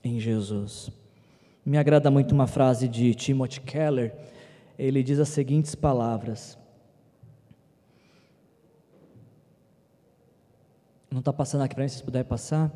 [0.05, 0.91] em Jesus.
[1.69, 4.15] Me agrada muito uma frase de Timothy Keller.
[4.79, 6.57] Ele diz as seguintes palavras:
[11.11, 12.73] Não está passando aqui para mim, se puder passar.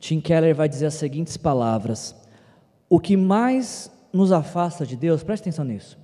[0.00, 2.12] Tim Keller vai dizer as seguintes palavras:
[2.90, 5.96] O que mais nos afasta de Deus, preste atenção nisso.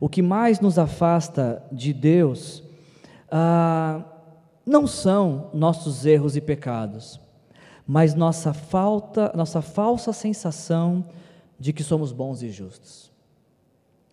[0.00, 2.60] O que mais nos afasta de Deus
[3.30, 4.02] ah,
[4.66, 7.20] não são nossos erros e pecados,
[7.92, 11.04] mas nossa falta, nossa falsa sensação
[11.58, 13.10] de que somos bons e justos.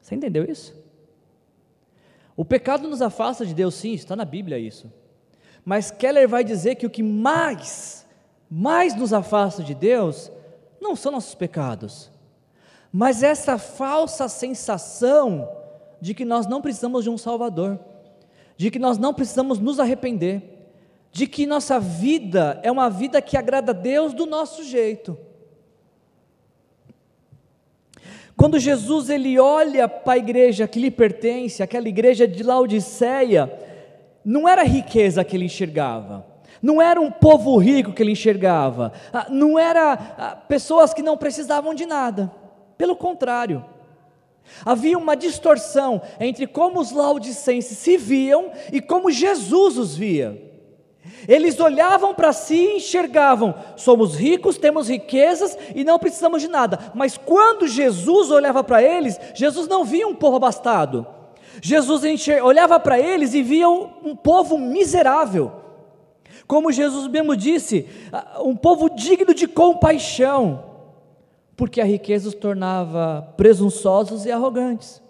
[0.01, 0.75] Você entendeu isso?
[2.35, 4.91] O pecado nos afasta de Deus, sim, está na Bíblia isso.
[5.63, 8.03] Mas Keller vai dizer que o que mais,
[8.49, 10.31] mais nos afasta de Deus,
[10.81, 12.09] não são nossos pecados,
[12.91, 15.47] mas essa falsa sensação
[16.01, 17.79] de que nós não precisamos de um Salvador,
[18.57, 20.56] de que nós não precisamos nos arrepender,
[21.17, 25.17] de que nossa vida é uma vida que agrada a Deus do nosso jeito.
[28.35, 33.51] Quando Jesus ele olha para a igreja que lhe pertence, aquela igreja de Laodiceia,
[34.23, 36.23] não era riqueza que ele enxergava,
[36.61, 41.17] não era um povo rico que ele enxergava, ah, não era ah, pessoas que não
[41.17, 42.31] precisavam de nada,
[42.77, 43.65] pelo contrário,
[44.63, 50.45] havia uma distorção entre como os laodicenses se viam e como Jesus os via.
[51.27, 56.91] Eles olhavam para si e enxergavam: somos ricos, temos riquezas e não precisamos de nada.
[56.93, 61.05] Mas quando Jesus olhava para eles, Jesus não via um povo abastado.
[61.61, 62.03] Jesus
[62.43, 65.51] olhava para eles e via um povo miserável.
[66.45, 67.87] Como Jesus mesmo disse,
[68.39, 70.63] um povo digno de compaixão,
[71.55, 75.01] porque a riqueza os tornava presunçosos e arrogantes.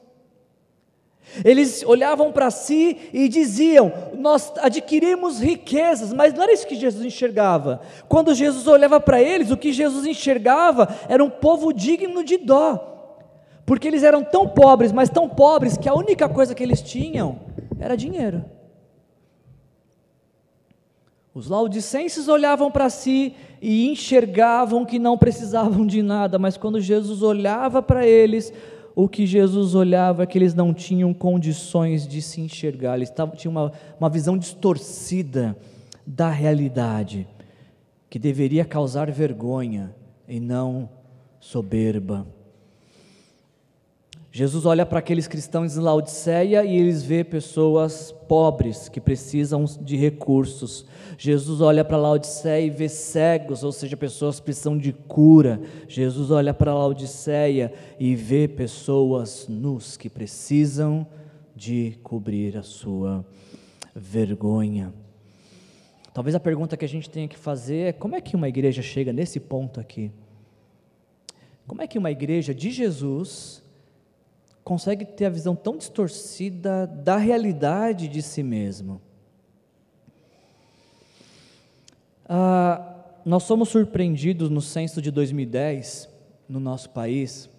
[1.43, 7.05] Eles olhavam para si e diziam: Nós adquirimos riquezas, mas não era isso que Jesus
[7.05, 7.81] enxergava.
[8.07, 13.21] Quando Jesus olhava para eles, o que Jesus enxergava era um povo digno de dó,
[13.65, 17.39] porque eles eram tão pobres, mas tão pobres, que a única coisa que eles tinham
[17.79, 18.43] era dinheiro.
[21.37, 27.21] Os laudicenses olhavam para si e enxergavam que não precisavam de nada, mas quando Jesus
[27.21, 28.51] olhava para eles,
[28.99, 33.51] o que Jesus olhava é que eles não tinham condições de se enxergar, eles tinham
[33.51, 35.55] uma, uma visão distorcida
[36.03, 37.27] da realidade,
[38.09, 39.95] que deveria causar vergonha
[40.27, 40.89] e não
[41.39, 42.25] soberba.
[44.37, 49.97] Jesus olha para aqueles cristãos em Laodiceia e eles vê pessoas pobres que precisam de
[49.97, 50.85] recursos.
[51.17, 55.59] Jesus olha para Laodiceia e vê cegos, ou seja, pessoas que precisam de cura.
[55.87, 61.07] Jesus olha para Laodiceia e vê pessoas nus que precisam
[61.55, 63.25] de cobrir a sua
[63.95, 64.93] vergonha.
[66.13, 68.83] Talvez a pergunta que a gente tenha que fazer é: como é que uma igreja
[68.83, 70.11] chega nesse ponto aqui?
[71.65, 73.65] Como é que uma igreja de Jesus
[74.67, 79.01] consegue ter a visão tão distorcida da realidade de si mesmo.
[82.27, 86.09] Ah, nós somos surpreendidos no censo de 2010,
[86.49, 87.49] no nosso país,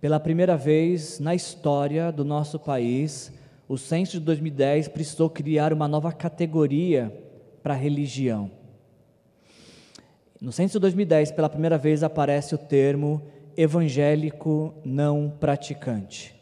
[0.00, 3.32] pela primeira vez na história do nosso país,
[3.68, 7.12] o censo de 2010 precisou criar uma nova categoria
[7.60, 8.52] para a religião.
[10.40, 13.20] No censo de 2010, pela primeira vez, aparece o termo
[13.56, 16.35] evangélico não praticante.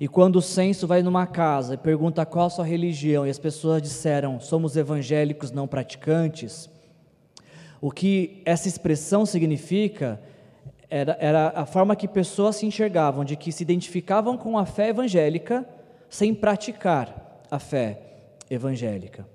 [0.00, 3.38] E quando o censo vai numa casa e pergunta qual a sua religião, e as
[3.38, 6.70] pessoas disseram somos evangélicos não praticantes,
[7.82, 10.18] o que essa expressão significa
[10.88, 14.88] era, era a forma que pessoas se enxergavam, de que se identificavam com a fé
[14.88, 15.68] evangélica
[16.08, 18.00] sem praticar a fé
[18.50, 19.28] evangélica.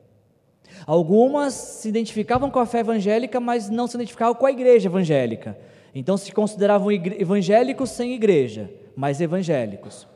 [0.85, 5.57] Algumas se identificavam com a fé evangélica, mas não se identificavam com a igreja evangélica.
[5.93, 10.07] Então se consideravam evangélicos sem igreja, mas evangélicos.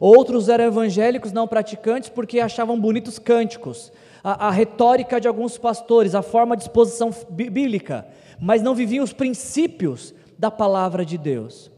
[0.00, 6.14] Outros eram evangélicos não praticantes porque achavam bonitos cânticos, a, a retórica de alguns pastores,
[6.14, 8.06] a forma de exposição bíblica,
[8.40, 11.70] mas não viviam os princípios da palavra de Deus.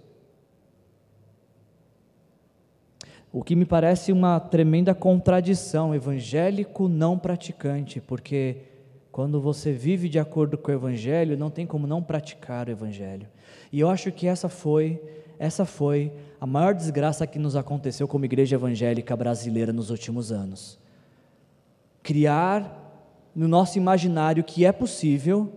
[3.33, 8.57] O que me parece uma tremenda contradição, evangélico não praticante, porque
[9.13, 13.29] quando você vive de acordo com o evangelho, não tem como não praticar o evangelho.
[13.73, 15.01] E eu acho que essa foi,
[15.41, 20.79] essa foi a maior desgraça que nos aconteceu como igreja evangélica brasileira nos últimos anos.
[22.03, 25.51] Criar no nosso imaginário que é possível,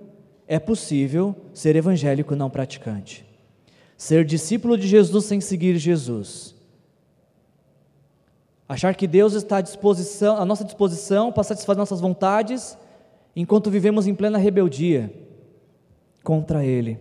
[0.48, 3.26] é possível ser evangélico não praticante.
[3.98, 6.56] Ser discípulo de Jesus sem seguir Jesus.
[8.70, 12.78] Achar que Deus está à disposição, à nossa disposição para satisfazer nossas vontades,
[13.36, 15.14] enquanto vivemos em plena rebeldia
[16.24, 16.98] contra Ele.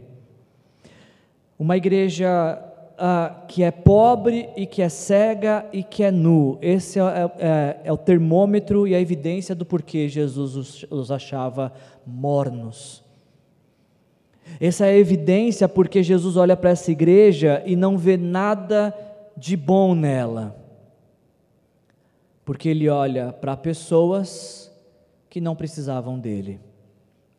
[1.57, 2.72] Uma igreja
[3.03, 6.57] uh, que é pobre e que é cega e que é nu.
[6.63, 7.03] Esse é,
[7.39, 11.73] é, é o termômetro e a evidência do porquê Jesus os, os achava
[12.07, 13.03] mornos.
[14.61, 18.95] Essa é a evidência porque Jesus olha para essa igreja e não vê nada
[19.37, 20.57] de bom nela.
[22.45, 24.71] Porque ele olha para pessoas
[25.29, 26.61] que não precisavam dele.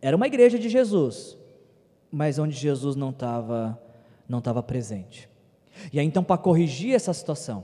[0.02, 1.38] Era uma igreja de Jesus,
[2.12, 3.80] mas onde Jesus não estava
[4.28, 5.30] não estava presente.
[5.92, 7.64] E aí então para corrigir essa situação,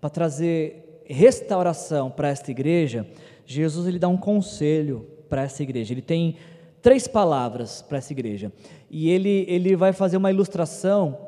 [0.00, 3.06] para trazer restauração para esta igreja,
[3.44, 5.92] Jesus ele dá um conselho para essa igreja.
[5.92, 6.36] Ele tem
[6.80, 8.52] três palavras para essa igreja.
[8.90, 11.18] E ele ele vai fazer uma ilustração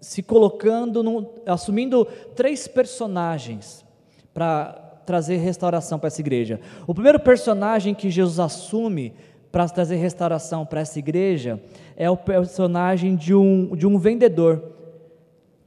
[0.00, 3.84] se colocando assumindo três personagens
[4.32, 6.60] para trazer restauração para essa igreja.
[6.86, 9.14] O primeiro personagem que Jesus assume
[9.52, 11.62] para trazer restauração para essa igreja
[11.96, 14.75] é o personagem de um, de um vendedor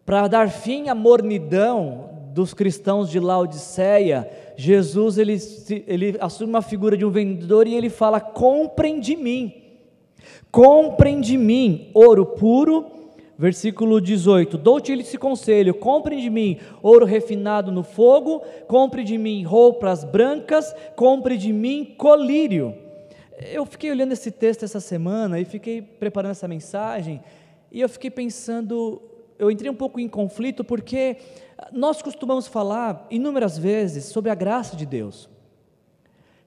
[0.10, 5.38] para dar fim à mornidão dos cristãos de Laodiceia, Jesus ele,
[5.86, 9.54] ele assume uma figura de um vendedor e ele fala: comprem de mim,
[10.52, 12.88] comprem de mim ouro puro,
[13.38, 19.44] versículo 18: Dou-te esse conselho, comprem de mim ouro refinado no fogo, compre de mim
[19.44, 22.74] roupas brancas, compre de mim colírio.
[23.54, 27.22] Eu fiquei olhando esse texto essa semana e fiquei preparando essa mensagem,
[27.72, 29.04] e eu fiquei pensando
[29.40, 31.16] eu entrei um pouco em conflito porque
[31.72, 35.30] nós costumamos falar inúmeras vezes sobre a graça de Deus.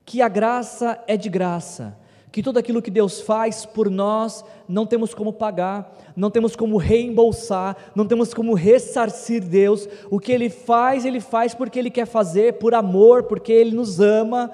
[0.04, 1.98] Que a graça é de graça,
[2.30, 6.76] que tudo aquilo que Deus faz por nós não temos como pagar, não temos como
[6.76, 9.88] reembolsar, não temos como ressarcir Deus.
[10.10, 14.00] O que Ele faz, Ele faz porque Ele quer fazer, por amor, porque Ele nos
[14.00, 14.50] ama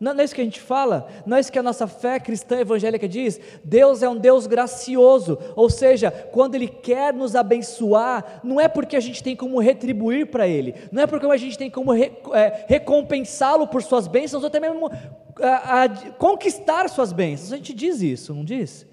[0.00, 1.06] não, é isso que a gente fala?
[1.26, 3.38] Não é isso que a nossa fé cristã evangélica diz?
[3.62, 8.96] Deus é um Deus gracioso, ou seja, quando Ele quer nos abençoar, não é porque
[8.96, 12.12] a gente tem como retribuir para Ele, não é porque a gente tem como re,
[12.32, 14.90] é, recompensá-lo por Suas bênçãos, ou até mesmo
[15.38, 17.52] a, a, conquistar Suas bênçãos.
[17.52, 18.86] A gente diz isso, não diz?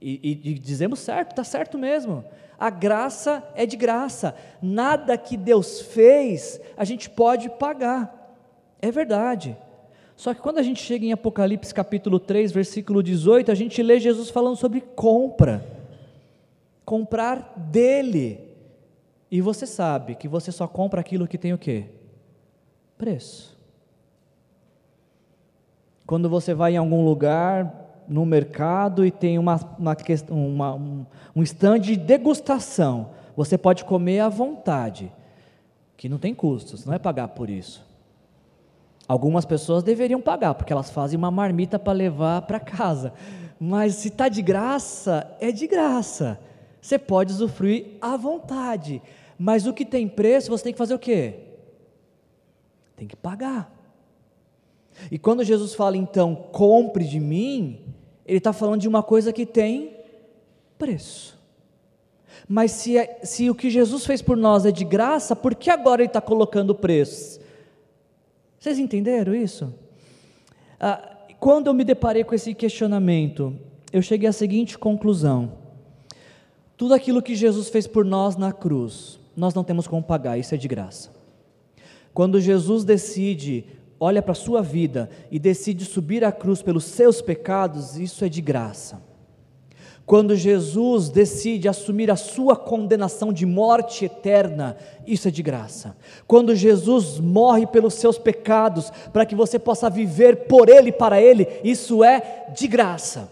[0.00, 2.24] E, e, e dizemos certo, está certo mesmo.
[2.58, 8.34] A graça é de graça, nada que Deus fez a gente pode pagar,
[8.80, 9.54] é verdade.
[10.18, 14.00] Só que quando a gente chega em Apocalipse capítulo 3, versículo 18, a gente lê
[14.00, 15.64] Jesus falando sobre compra.
[16.84, 18.40] Comprar dele.
[19.30, 21.84] E você sabe que você só compra aquilo que tem o quê?
[22.98, 23.56] Preço.
[26.04, 29.96] Quando você vai em algum lugar, no mercado, e tem uma, uma,
[30.30, 35.12] uma, um, um stand de degustação, você pode comer à vontade,
[35.96, 37.86] que não tem custos, não é pagar por isso.
[39.08, 43.14] Algumas pessoas deveriam pagar, porque elas fazem uma marmita para levar para casa.
[43.58, 46.38] Mas se está de graça, é de graça.
[46.80, 49.00] Você pode usufruir à vontade.
[49.38, 51.36] Mas o que tem preço, você tem que fazer o quê?
[52.94, 53.74] Tem que pagar.
[55.10, 57.80] E quando Jesus fala, então, compre de mim,
[58.26, 59.96] ele está falando de uma coisa que tem
[60.78, 61.38] preço.
[62.46, 65.70] Mas se, é, se o que Jesus fez por nós é de graça, por que
[65.70, 67.40] agora Ele está colocando preços?
[68.58, 69.72] Vocês entenderam isso?
[70.80, 73.54] Ah, quando eu me deparei com esse questionamento,
[73.92, 75.52] eu cheguei à seguinte conclusão:
[76.76, 80.54] tudo aquilo que Jesus fez por nós na cruz, nós não temos como pagar, isso
[80.54, 81.10] é de graça.
[82.12, 83.64] Quando Jesus decide,
[84.00, 88.28] olha para a sua vida e decide subir à cruz pelos seus pecados, isso é
[88.28, 89.07] de graça.
[90.08, 94.74] Quando Jesus decide assumir a sua condenação de morte eterna,
[95.06, 95.94] isso é de graça.
[96.26, 101.20] Quando Jesus morre pelos seus pecados, para que você possa viver por Ele e para
[101.20, 103.30] Ele, isso é de graça.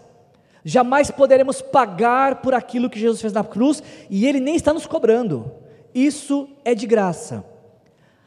[0.63, 4.85] Jamais poderemos pagar por aquilo que Jesus fez na cruz e Ele nem está nos
[4.85, 5.51] cobrando.
[5.95, 7.43] Isso é de graça.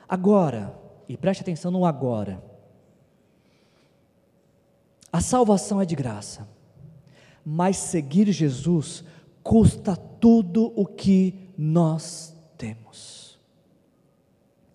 [0.08, 0.74] Agora,
[1.08, 2.42] e preste atenção no agora,
[5.12, 6.48] a salvação é de graça
[7.44, 9.04] mas seguir Jesus
[9.42, 13.38] custa tudo o que nós temos.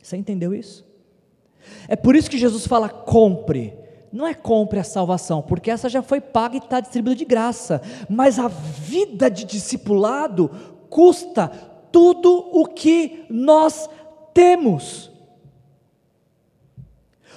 [0.02, 0.86] Você entendeu isso?
[1.88, 3.74] É por isso que Jesus fala: compre.
[4.12, 7.82] Não é compre a salvação, porque essa já foi paga e está distribuída de graça.
[8.10, 10.50] Mas a vida de discipulado
[10.90, 11.50] custa
[11.92, 13.90] tudo o que nós
[14.34, 15.12] temos.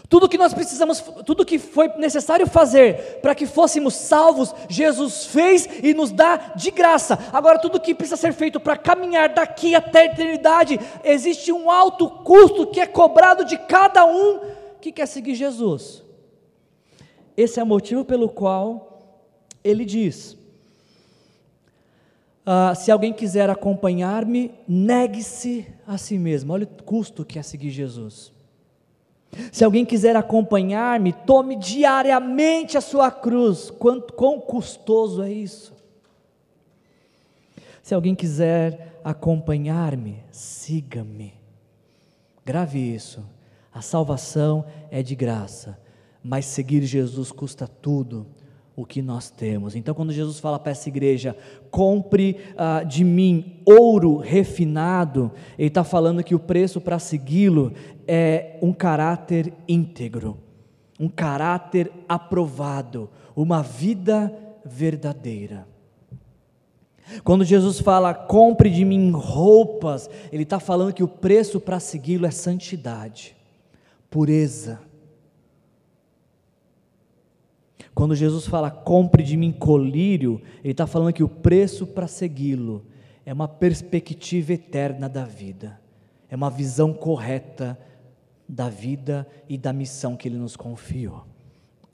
[0.08, 5.68] Tudo que nós precisamos, tudo que foi necessário fazer para que fôssemos salvos, Jesus fez
[5.82, 7.18] e nos dá de graça.
[7.30, 12.08] Agora, tudo que precisa ser feito para caminhar daqui até a eternidade, existe um alto
[12.08, 14.40] custo que é cobrado de cada um
[14.80, 16.02] que quer seguir Jesus.
[17.36, 19.02] Esse é o motivo pelo qual
[19.62, 20.38] ele diz:
[22.46, 26.54] ah, se alguém quiser acompanhar-me, negue-se a si mesmo.
[26.54, 28.37] Olha o custo que é seguir Jesus.
[29.52, 33.70] Se alguém quiser acompanhar-me, tome diariamente a sua cruz.
[33.70, 35.74] Quanto, quão custoso é isso?
[37.82, 41.34] Se alguém quiser acompanhar-me, siga-me.
[42.44, 43.24] Grave isso.
[43.72, 45.78] A salvação é de graça,
[46.22, 48.26] mas seguir Jesus custa tudo
[48.78, 49.74] o que nós temos.
[49.74, 51.36] Então, quando Jesus fala para essa igreja,
[51.68, 57.72] compre uh, de mim ouro refinado, Ele está falando que o preço para segui-lo
[58.06, 60.38] é um caráter íntegro,
[60.98, 64.32] um caráter aprovado, uma vida
[64.64, 65.66] verdadeira.
[67.24, 72.26] Quando Jesus fala, compre de mim roupas, Ele está falando que o preço para segui-lo
[72.26, 73.34] é santidade,
[74.08, 74.78] pureza,
[77.98, 82.86] Quando Jesus fala, compre de mim colírio, ele está falando que o preço para segui-lo
[83.26, 85.80] é uma perspectiva eterna da vida,
[86.30, 87.76] é uma visão correta
[88.48, 91.26] da vida e da missão que ele nos confiou.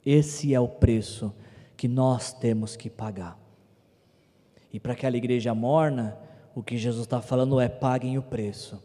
[0.05, 1.33] Esse é o preço
[1.75, 3.35] que nós temos que pagar.
[4.71, 6.19] E para aquela igreja morna,
[6.53, 8.79] o que Jesus está falando é: paguem o preço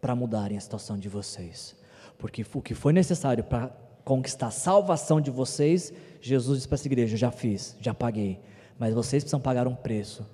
[0.00, 1.76] para mudarem a situação de vocês.
[2.16, 3.70] Porque o que foi necessário para
[4.04, 5.92] conquistar a salvação de vocês,
[6.24, 8.40] Jesus disse para essa igreja: já fiz, já paguei,
[8.78, 10.26] mas vocês precisam pagar um preço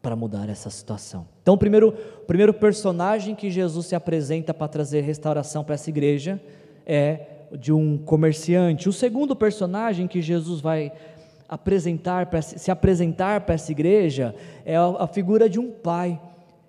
[0.00, 1.26] para mudar essa situação.
[1.42, 1.92] Então, o primeiro,
[2.28, 6.40] primeiro personagem que Jesus se apresenta para trazer restauração para essa igreja
[6.86, 7.26] é
[7.58, 8.88] de um comerciante.
[8.88, 10.92] O segundo personagem que Jesus vai
[11.48, 16.20] apresentar se apresentar para essa igreja é a, a figura de um pai.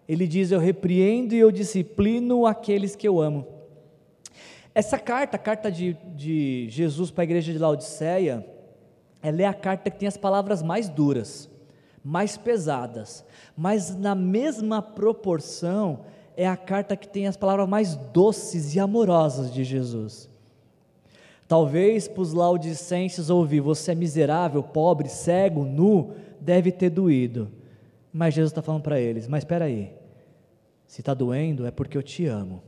[0.09, 3.45] Ele diz: Eu repreendo e eu disciplino aqueles que eu amo.
[4.73, 8.43] Essa carta, a carta de, de Jesus para a igreja de Laodiceia,
[9.23, 11.49] ela é a carta que tem as palavras mais duras,
[12.03, 13.23] mais pesadas,
[13.55, 16.01] mas na mesma proporção
[16.35, 20.29] é a carta que tem as palavras mais doces e amorosas de Jesus.
[21.47, 26.11] Talvez para os laodicenses ouvir você é miserável, pobre, cego, nu,
[26.41, 27.49] deve ter doído.
[28.11, 29.93] Mas Jesus está falando para eles: mas espera aí,
[30.85, 32.61] se está doendo é porque eu te amo.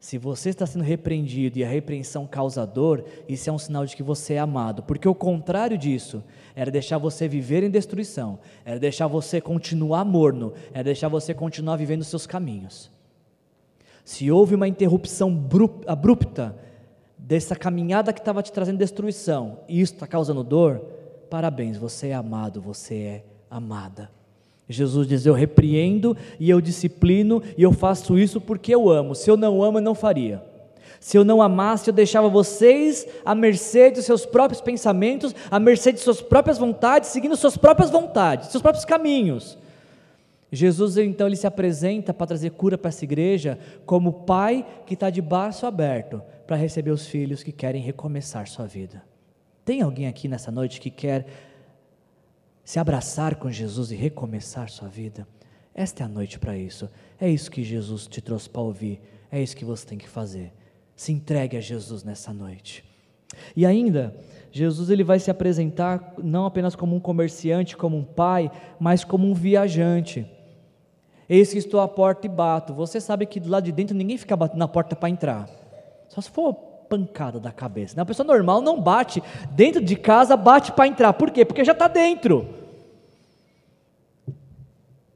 [0.00, 3.96] Se você está sendo repreendido e a repreensão causa dor, isso é um sinal de
[3.96, 6.22] que você é amado, porque o contrário disso
[6.54, 11.76] era deixar você viver em destruição, era deixar você continuar morno, era deixar você continuar
[11.76, 12.90] vivendo os seus caminhos.
[14.04, 15.46] Se houve uma interrupção
[15.86, 16.56] abrupta
[17.18, 20.78] dessa caminhada que estava te trazendo destruição, e isso está causando dor,
[21.28, 24.17] parabéns, você é amado, você é amada.
[24.68, 29.14] Jesus diz: Eu repreendo e eu disciplino e eu faço isso porque eu amo.
[29.14, 30.42] Se eu não amo, eu não faria.
[31.00, 35.92] Se eu não amasse, eu deixava vocês à mercê dos seus próprios pensamentos, à mercê
[35.92, 39.56] de suas próprias vontades, seguindo suas próprias vontades, seus próprios caminhos.
[40.50, 45.10] Jesus então ele se apresenta para trazer cura para essa igreja como pai que está
[45.10, 49.02] de braço aberto para receber os filhos que querem recomeçar sua vida.
[49.64, 51.26] Tem alguém aqui nessa noite que quer
[52.68, 55.26] se abraçar com Jesus e recomeçar sua vida,
[55.74, 56.86] Esta é a noite para isso.
[57.18, 59.00] É isso que Jesus te trouxe para ouvir.
[59.32, 60.52] É isso que você tem que fazer.
[60.94, 62.84] Se entregue a Jesus nessa noite.
[63.56, 64.14] E ainda,
[64.52, 69.26] Jesus ele vai se apresentar não apenas como um comerciante, como um pai, mas como
[69.26, 70.26] um viajante.
[71.26, 72.74] Eis que estou à porta e bato.
[72.74, 75.48] Você sabe que do lado de dentro ninguém fica batendo na porta para entrar.
[76.06, 76.52] Só se for
[76.88, 77.94] pancada da cabeça.
[77.94, 81.12] Uma pessoa normal não bate dentro de casa, bate para entrar.
[81.12, 81.44] Por quê?
[81.44, 82.57] Porque já está dentro.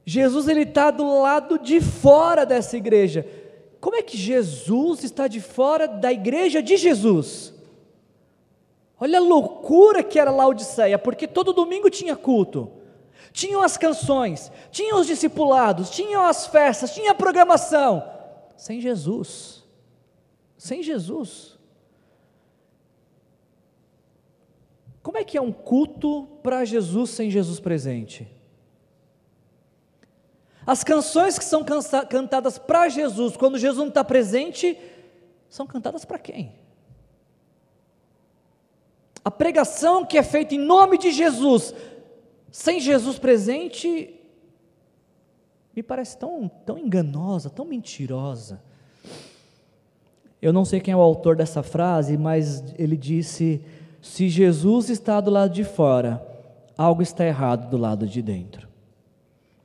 [0.05, 3.27] Jesus ele está do lado de fora dessa igreja.
[3.81, 7.53] Como é que Jesus está de fora da igreja de Jesus?
[8.99, 12.71] Olha a loucura que era Laodiceia, porque todo domingo tinha culto.
[13.33, 18.09] Tinham as canções, tinham os discipulados, tinham as festas, tinha a programação.
[18.57, 19.65] Sem Jesus.
[20.57, 21.59] Sem Jesus.
[25.03, 28.31] Como é que é um culto para Jesus sem Jesus presente?
[30.67, 34.79] As canções que são cantadas para Jesus, quando Jesus não está presente,
[35.49, 36.55] são cantadas para quem?
[39.25, 41.75] A pregação que é feita em nome de Jesus,
[42.51, 44.19] sem Jesus presente,
[45.75, 48.63] me parece tão, tão enganosa, tão mentirosa.
[50.41, 53.65] Eu não sei quem é o autor dessa frase, mas ele disse:
[54.01, 56.21] se Jesus está do lado de fora,
[56.77, 58.72] algo está errado do lado de dentro.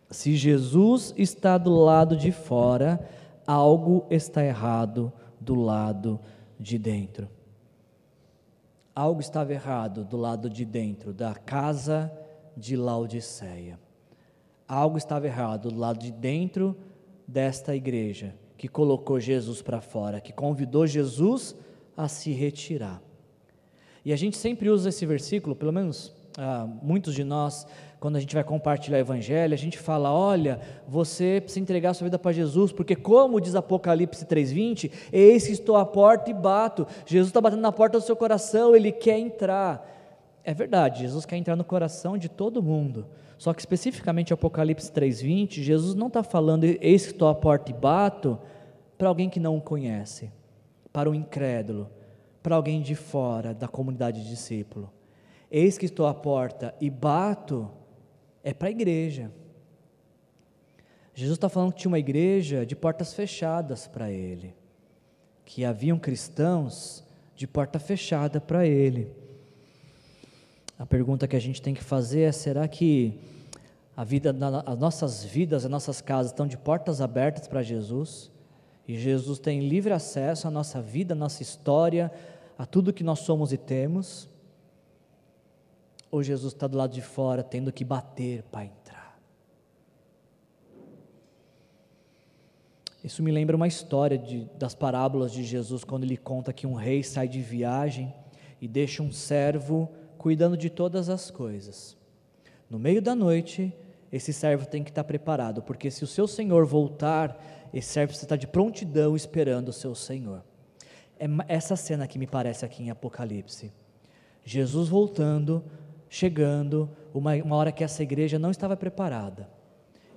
[0.10, 3.00] Se Jesus está do lado de fora,
[3.46, 6.20] algo está errado do lado
[6.60, 7.30] de dentro.
[8.96, 12.12] Algo estava errado do lado de dentro da casa
[12.56, 13.80] de Laodiceia.
[14.68, 16.76] Algo estava errado do lado de dentro
[17.28, 21.56] desta igreja que colocou Jesus para fora, que convidou Jesus
[21.96, 23.02] a se retirar.
[24.04, 27.68] E a gente sempre usa esse versículo, pelo menos ah, muitos de nós
[28.00, 31.94] quando a gente vai compartilhar o Evangelho, a gente fala: olha, você precisa entregar a
[31.94, 36.34] sua vida para Jesus, porque, como diz Apocalipse 3,20, eis que estou à porta e
[36.34, 36.86] bato.
[37.06, 39.96] Jesus está batendo na porta do seu coração, ele quer entrar.
[40.44, 43.08] É verdade, Jesus quer entrar no coração de todo mundo.
[43.38, 47.74] Só que especificamente Apocalipse 3,20, Jesus não está falando, eis que estou à porta e
[47.74, 48.40] bato,
[48.98, 50.32] para alguém que não o conhece,
[50.92, 51.90] para um incrédulo,
[52.42, 54.92] para alguém de fora da comunidade de discípulo.
[55.52, 57.70] Eis que estou à porta e bato
[58.48, 59.30] é para a igreja.
[61.14, 64.56] Jesus está falando que tinha uma igreja de portas fechadas para ele,
[65.44, 67.04] que haviam cristãos
[67.36, 69.12] de porta fechada para ele.
[70.80, 73.20] A pergunta que a gente tem que fazer é: será que
[73.98, 74.34] a vida,
[74.66, 78.32] as nossas vidas, as nossas casas estão de portas abertas para Jesus?
[78.88, 82.10] E Jesus tem livre acesso à nossa vida, à nossa história,
[82.58, 84.30] a tudo que nós somos e temos?
[86.10, 89.20] Ou Jesus está do lado de fora tendo que bater para entrar?
[93.04, 96.74] Isso me lembra uma história de, das parábolas de Jesus, quando ele conta que um
[96.74, 98.14] rei sai de viagem
[98.60, 101.96] e deixa um servo cuidando de todas as coisas.
[102.70, 103.74] No meio da noite,
[104.12, 108.36] esse servo tem que estar preparado, porque se o seu senhor voltar, esse servo está
[108.36, 110.44] de prontidão esperando o seu senhor.
[111.20, 113.72] É essa cena que me parece aqui em Apocalipse.
[114.44, 115.64] Jesus voltando,
[116.10, 119.50] chegando, uma, uma hora que essa igreja não estava preparada,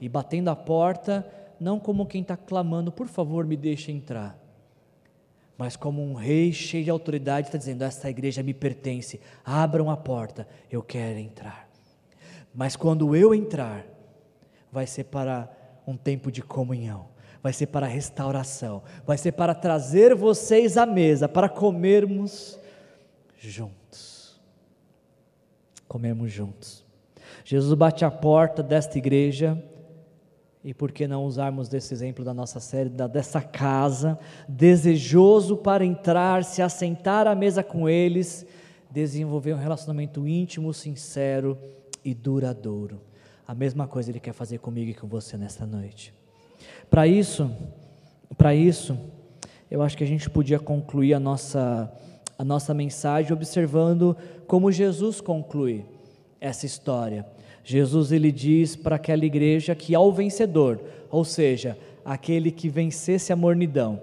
[0.01, 1.27] e batendo a porta,
[1.59, 4.39] não como quem está clamando, por favor, me deixe entrar,
[5.59, 9.97] mas como um rei cheio de autoridade está dizendo: esta igreja me pertence, abram a
[9.97, 11.69] porta, eu quero entrar.
[12.55, 13.85] Mas quando eu entrar,
[14.73, 15.51] vai ser para
[15.87, 17.09] um tempo de comunhão,
[17.43, 22.59] vai ser para restauração, vai ser para trazer vocês à mesa, para comermos
[23.39, 23.80] juntos
[25.91, 26.85] comemos juntos.
[27.45, 29.61] Jesus bate a porta desta igreja,
[30.63, 34.17] e por que não usarmos desse exemplo da nossa série, da, dessa casa,
[34.49, 38.47] desejoso para entrar, se assentar à mesa com eles,
[38.89, 41.59] desenvolver um relacionamento íntimo, sincero
[42.05, 43.01] e duradouro.
[43.45, 46.15] A mesma coisa Ele quer fazer comigo e com você nesta noite.
[46.89, 47.51] Para isso,
[48.39, 48.97] para isso,
[49.69, 51.93] eu acho que a gente podia concluir a nossa
[52.41, 54.17] a nossa mensagem observando
[54.47, 55.85] como Jesus conclui
[56.41, 57.27] essa história.
[57.63, 60.81] Jesus ele diz para aquela igreja que ao vencedor,
[61.11, 64.01] ou seja, aquele que vencesse a mornidão,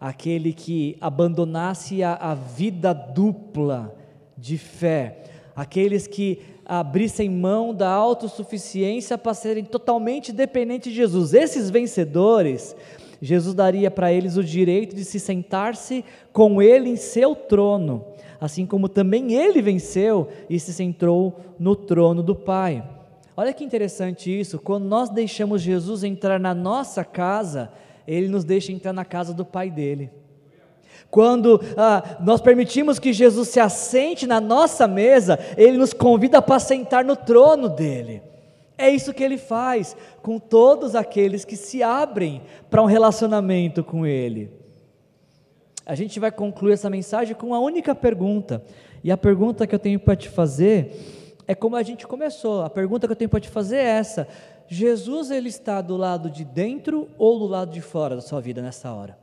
[0.00, 3.92] aquele que abandonasse a, a vida dupla
[4.38, 5.24] de fé,
[5.56, 11.34] aqueles que abrissem mão da autossuficiência para serem totalmente dependentes de Jesus.
[11.34, 12.76] Esses vencedores,
[13.20, 18.04] Jesus daria para eles o direito de se sentar-se com ele em seu trono,
[18.40, 22.82] assim como também ele venceu e se sentou no trono do Pai.
[23.36, 27.70] Olha que interessante isso, quando nós deixamos Jesus entrar na nossa casa,
[28.06, 30.10] ele nos deixa entrar na casa do Pai dele.
[31.10, 36.60] Quando ah, nós permitimos que Jesus se assente na nossa mesa, Ele nos convida para
[36.60, 38.22] sentar no trono dele.
[38.80, 44.06] É isso que Ele faz com todos aqueles que se abrem para um relacionamento com
[44.06, 44.50] Ele.
[45.84, 48.64] A gente vai concluir essa mensagem com uma única pergunta,
[49.04, 50.96] e a pergunta que eu tenho para te fazer
[51.46, 52.62] é como a gente começou.
[52.62, 54.26] A pergunta que eu tenho para te fazer é essa:
[54.66, 58.62] Jesus ele está do lado de dentro ou do lado de fora da sua vida
[58.62, 59.18] nessa hora?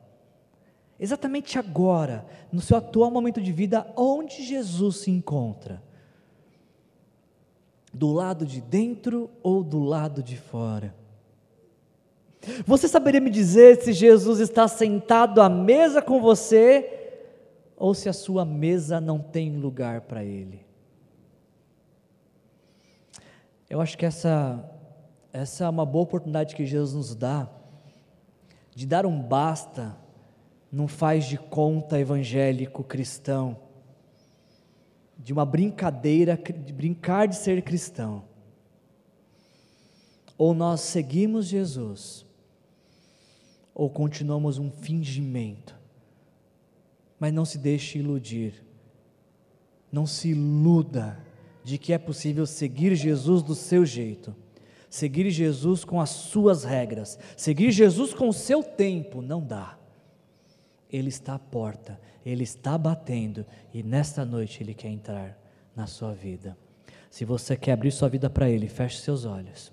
[0.99, 5.81] Exatamente agora, no seu atual momento de vida, onde Jesus se encontra?
[7.97, 10.93] Do lado de dentro ou do lado de fora?
[12.63, 17.25] Você saberia me dizer se Jesus está sentado à mesa com você
[17.75, 20.63] ou se a sua mesa não tem lugar para ele?
[23.67, 24.63] Eu acho que essa,
[25.33, 27.49] essa é uma boa oportunidade que Jesus nos dá
[28.75, 29.97] de dar um basta
[30.71, 33.57] não faz de conta evangélico cristão,
[35.27, 38.23] de uma brincadeira, de brincar de ser cristão.
[40.37, 42.25] Ou nós seguimos Jesus,
[43.75, 45.75] ou continuamos um fingimento.
[47.19, 48.63] Mas não se deixe iludir,
[49.91, 51.21] não se iluda
[51.61, 54.33] de que é possível seguir Jesus do seu jeito,
[54.89, 59.77] seguir Jesus com as suas regras, seguir Jesus com o seu tempo, não dá.
[60.91, 65.37] Ele está à porta, Ele está batendo e nesta noite Ele quer entrar
[65.75, 66.57] na sua vida.
[67.09, 69.71] Se você quer abrir sua vida para Ele, feche seus olhos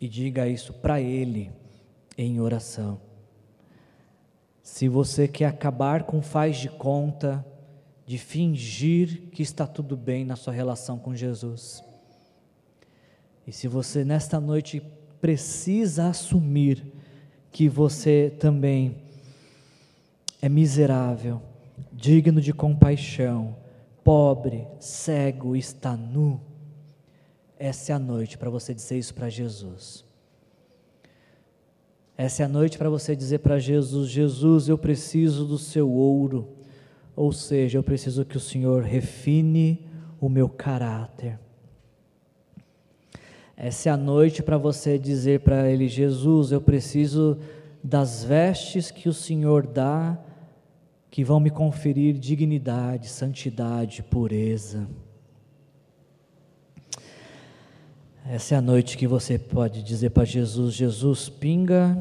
[0.00, 1.50] e diga isso para Ele
[2.16, 3.00] em oração.
[4.62, 7.44] Se você quer acabar com faz de conta,
[8.04, 11.82] de fingir que está tudo bem na sua relação com Jesus.
[13.46, 14.82] E se você nesta noite
[15.20, 16.92] precisa assumir
[17.56, 18.96] que você também
[20.42, 21.40] é miserável,
[21.90, 23.56] digno de compaixão,
[24.04, 26.38] pobre, cego, está nu.
[27.58, 30.04] Essa é a noite para você dizer isso para Jesus.
[32.14, 36.58] Essa é a noite para você dizer para Jesus: Jesus, eu preciso do seu ouro,
[37.16, 39.88] ou seja, eu preciso que o Senhor refine
[40.20, 41.38] o meu caráter.
[43.56, 47.38] Essa é a noite para você dizer para Ele: Jesus, eu preciso
[47.82, 50.18] das vestes que o Senhor dá,
[51.10, 54.86] que vão me conferir dignidade, santidade, pureza.
[58.28, 61.96] Essa é a noite que você pode dizer para Jesus: Jesus, pinga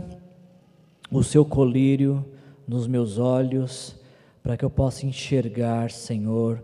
[1.10, 2.26] o seu colírio
[2.68, 3.95] nos meus olhos,
[4.43, 6.62] para que eu possa enxergar, Senhor,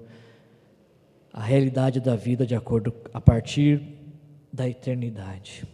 [1.31, 4.00] a realidade da vida de acordo a partir
[4.51, 5.65] da eternidade.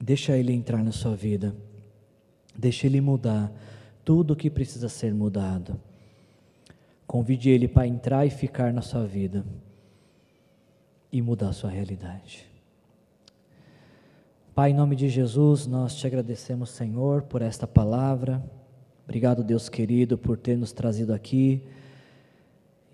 [0.00, 1.54] Deixa Ele entrar na sua vida,
[2.56, 3.52] deixa Ele mudar
[4.04, 5.80] tudo o que precisa ser mudado.
[7.06, 9.44] Convide Ele para entrar e ficar na sua vida
[11.12, 12.46] e mudar a sua realidade.
[14.54, 18.42] Pai, em nome de Jesus, nós te agradecemos, Senhor, por esta palavra.
[19.04, 21.62] Obrigado, Deus querido, por ter nos trazido aqui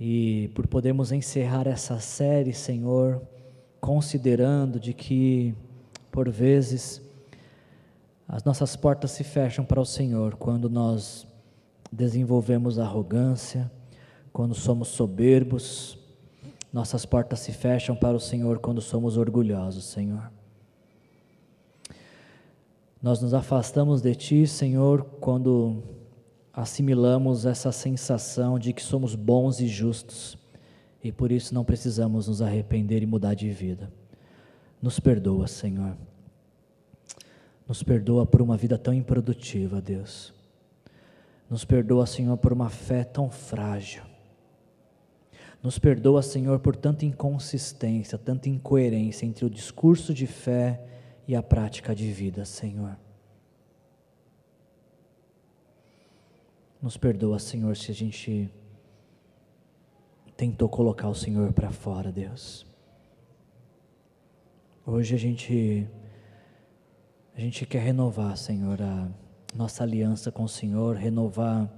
[0.01, 3.21] e por podermos encerrar essa série, Senhor,
[3.79, 5.55] considerando de que,
[6.11, 7.03] por vezes,
[8.27, 11.27] as nossas portas se fecham para o Senhor quando nós
[11.93, 13.71] desenvolvemos arrogância,
[14.33, 15.99] quando somos soberbos,
[16.73, 20.33] nossas portas se fecham para o Senhor quando somos orgulhosos, Senhor.
[23.03, 25.83] Nós nos afastamos de Ti, Senhor, quando
[26.61, 30.39] assimilamos essa sensação de que somos bons e justos
[31.03, 33.91] e por isso não precisamos nos arrepender e mudar de vida.
[34.83, 35.97] Nos perdoa, Senhor.
[37.67, 40.35] Nos perdoa por uma vida tão improdutiva, Deus.
[41.49, 44.03] Nos perdoa, Senhor, por uma fé tão frágil.
[45.63, 50.85] Nos perdoa, Senhor, por tanta inconsistência, tanta incoerência entre o discurso de fé
[51.27, 52.97] e a prática de vida, Senhor.
[56.83, 58.51] Nos perdoa, Senhor, se a gente
[60.35, 62.65] tentou colocar o Senhor para fora, Deus.
[64.87, 65.87] Hoje a gente
[67.37, 69.09] a gente quer renovar, Senhor, a
[69.55, 71.71] nossa aliança com o Senhor, renovar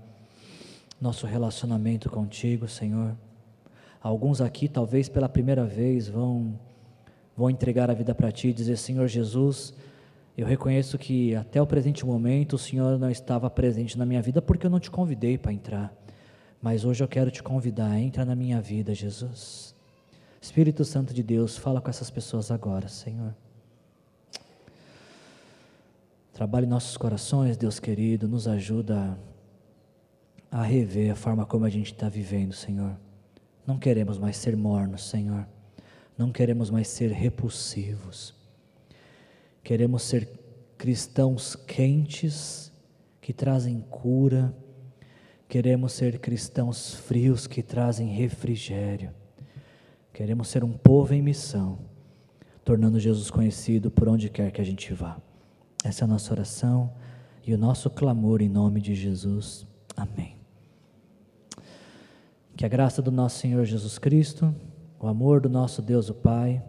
[1.00, 3.16] nosso relacionamento contigo, Senhor.
[4.00, 6.56] Alguns aqui, talvez pela primeira vez, vão
[7.36, 9.74] vão entregar a vida para ti e dizer: Senhor Jesus,
[10.36, 14.40] eu reconheço que até o presente momento o Senhor não estava presente na minha vida
[14.40, 15.94] porque eu não te convidei para entrar.
[16.60, 19.74] Mas hoje eu quero te convidar, entra na minha vida, Jesus.
[20.40, 23.34] Espírito Santo de Deus, fala com essas pessoas agora, Senhor.
[26.32, 29.18] Trabalhe nossos corações, Deus querido, nos ajuda
[30.50, 32.96] a rever a forma como a gente está vivendo, Senhor.
[33.66, 35.46] Não queremos mais ser mornos, Senhor.
[36.16, 38.41] Não queremos mais ser repulsivos.
[39.62, 40.28] Queremos ser
[40.76, 42.72] cristãos quentes
[43.20, 44.52] que trazem cura.
[45.48, 49.12] Queremos ser cristãos frios que trazem refrigério.
[50.12, 51.78] Queremos ser um povo em missão,
[52.64, 55.20] tornando Jesus conhecido por onde quer que a gente vá.
[55.84, 56.92] Essa é a nossa oração
[57.46, 59.66] e o nosso clamor em nome de Jesus.
[59.96, 60.36] Amém.
[62.56, 64.54] Que a graça do nosso Senhor Jesus Cristo,
[64.98, 66.62] o amor do nosso Deus o Pai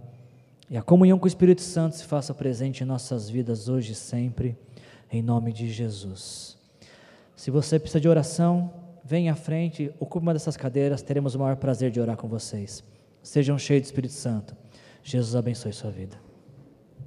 [0.74, 3.95] e a comunhão com o Espírito Santo se faça presente em nossas vidas hoje e
[3.95, 4.57] sempre,
[5.11, 6.57] em nome de Jesus.
[7.36, 8.74] Se você precisa de oração,
[9.05, 12.84] venha à frente, ocupe uma dessas cadeiras, teremos o maior prazer de orar com vocês.
[13.21, 14.57] Sejam cheios do Espírito Santo.
[15.03, 16.22] Jesus abençoe sua vida.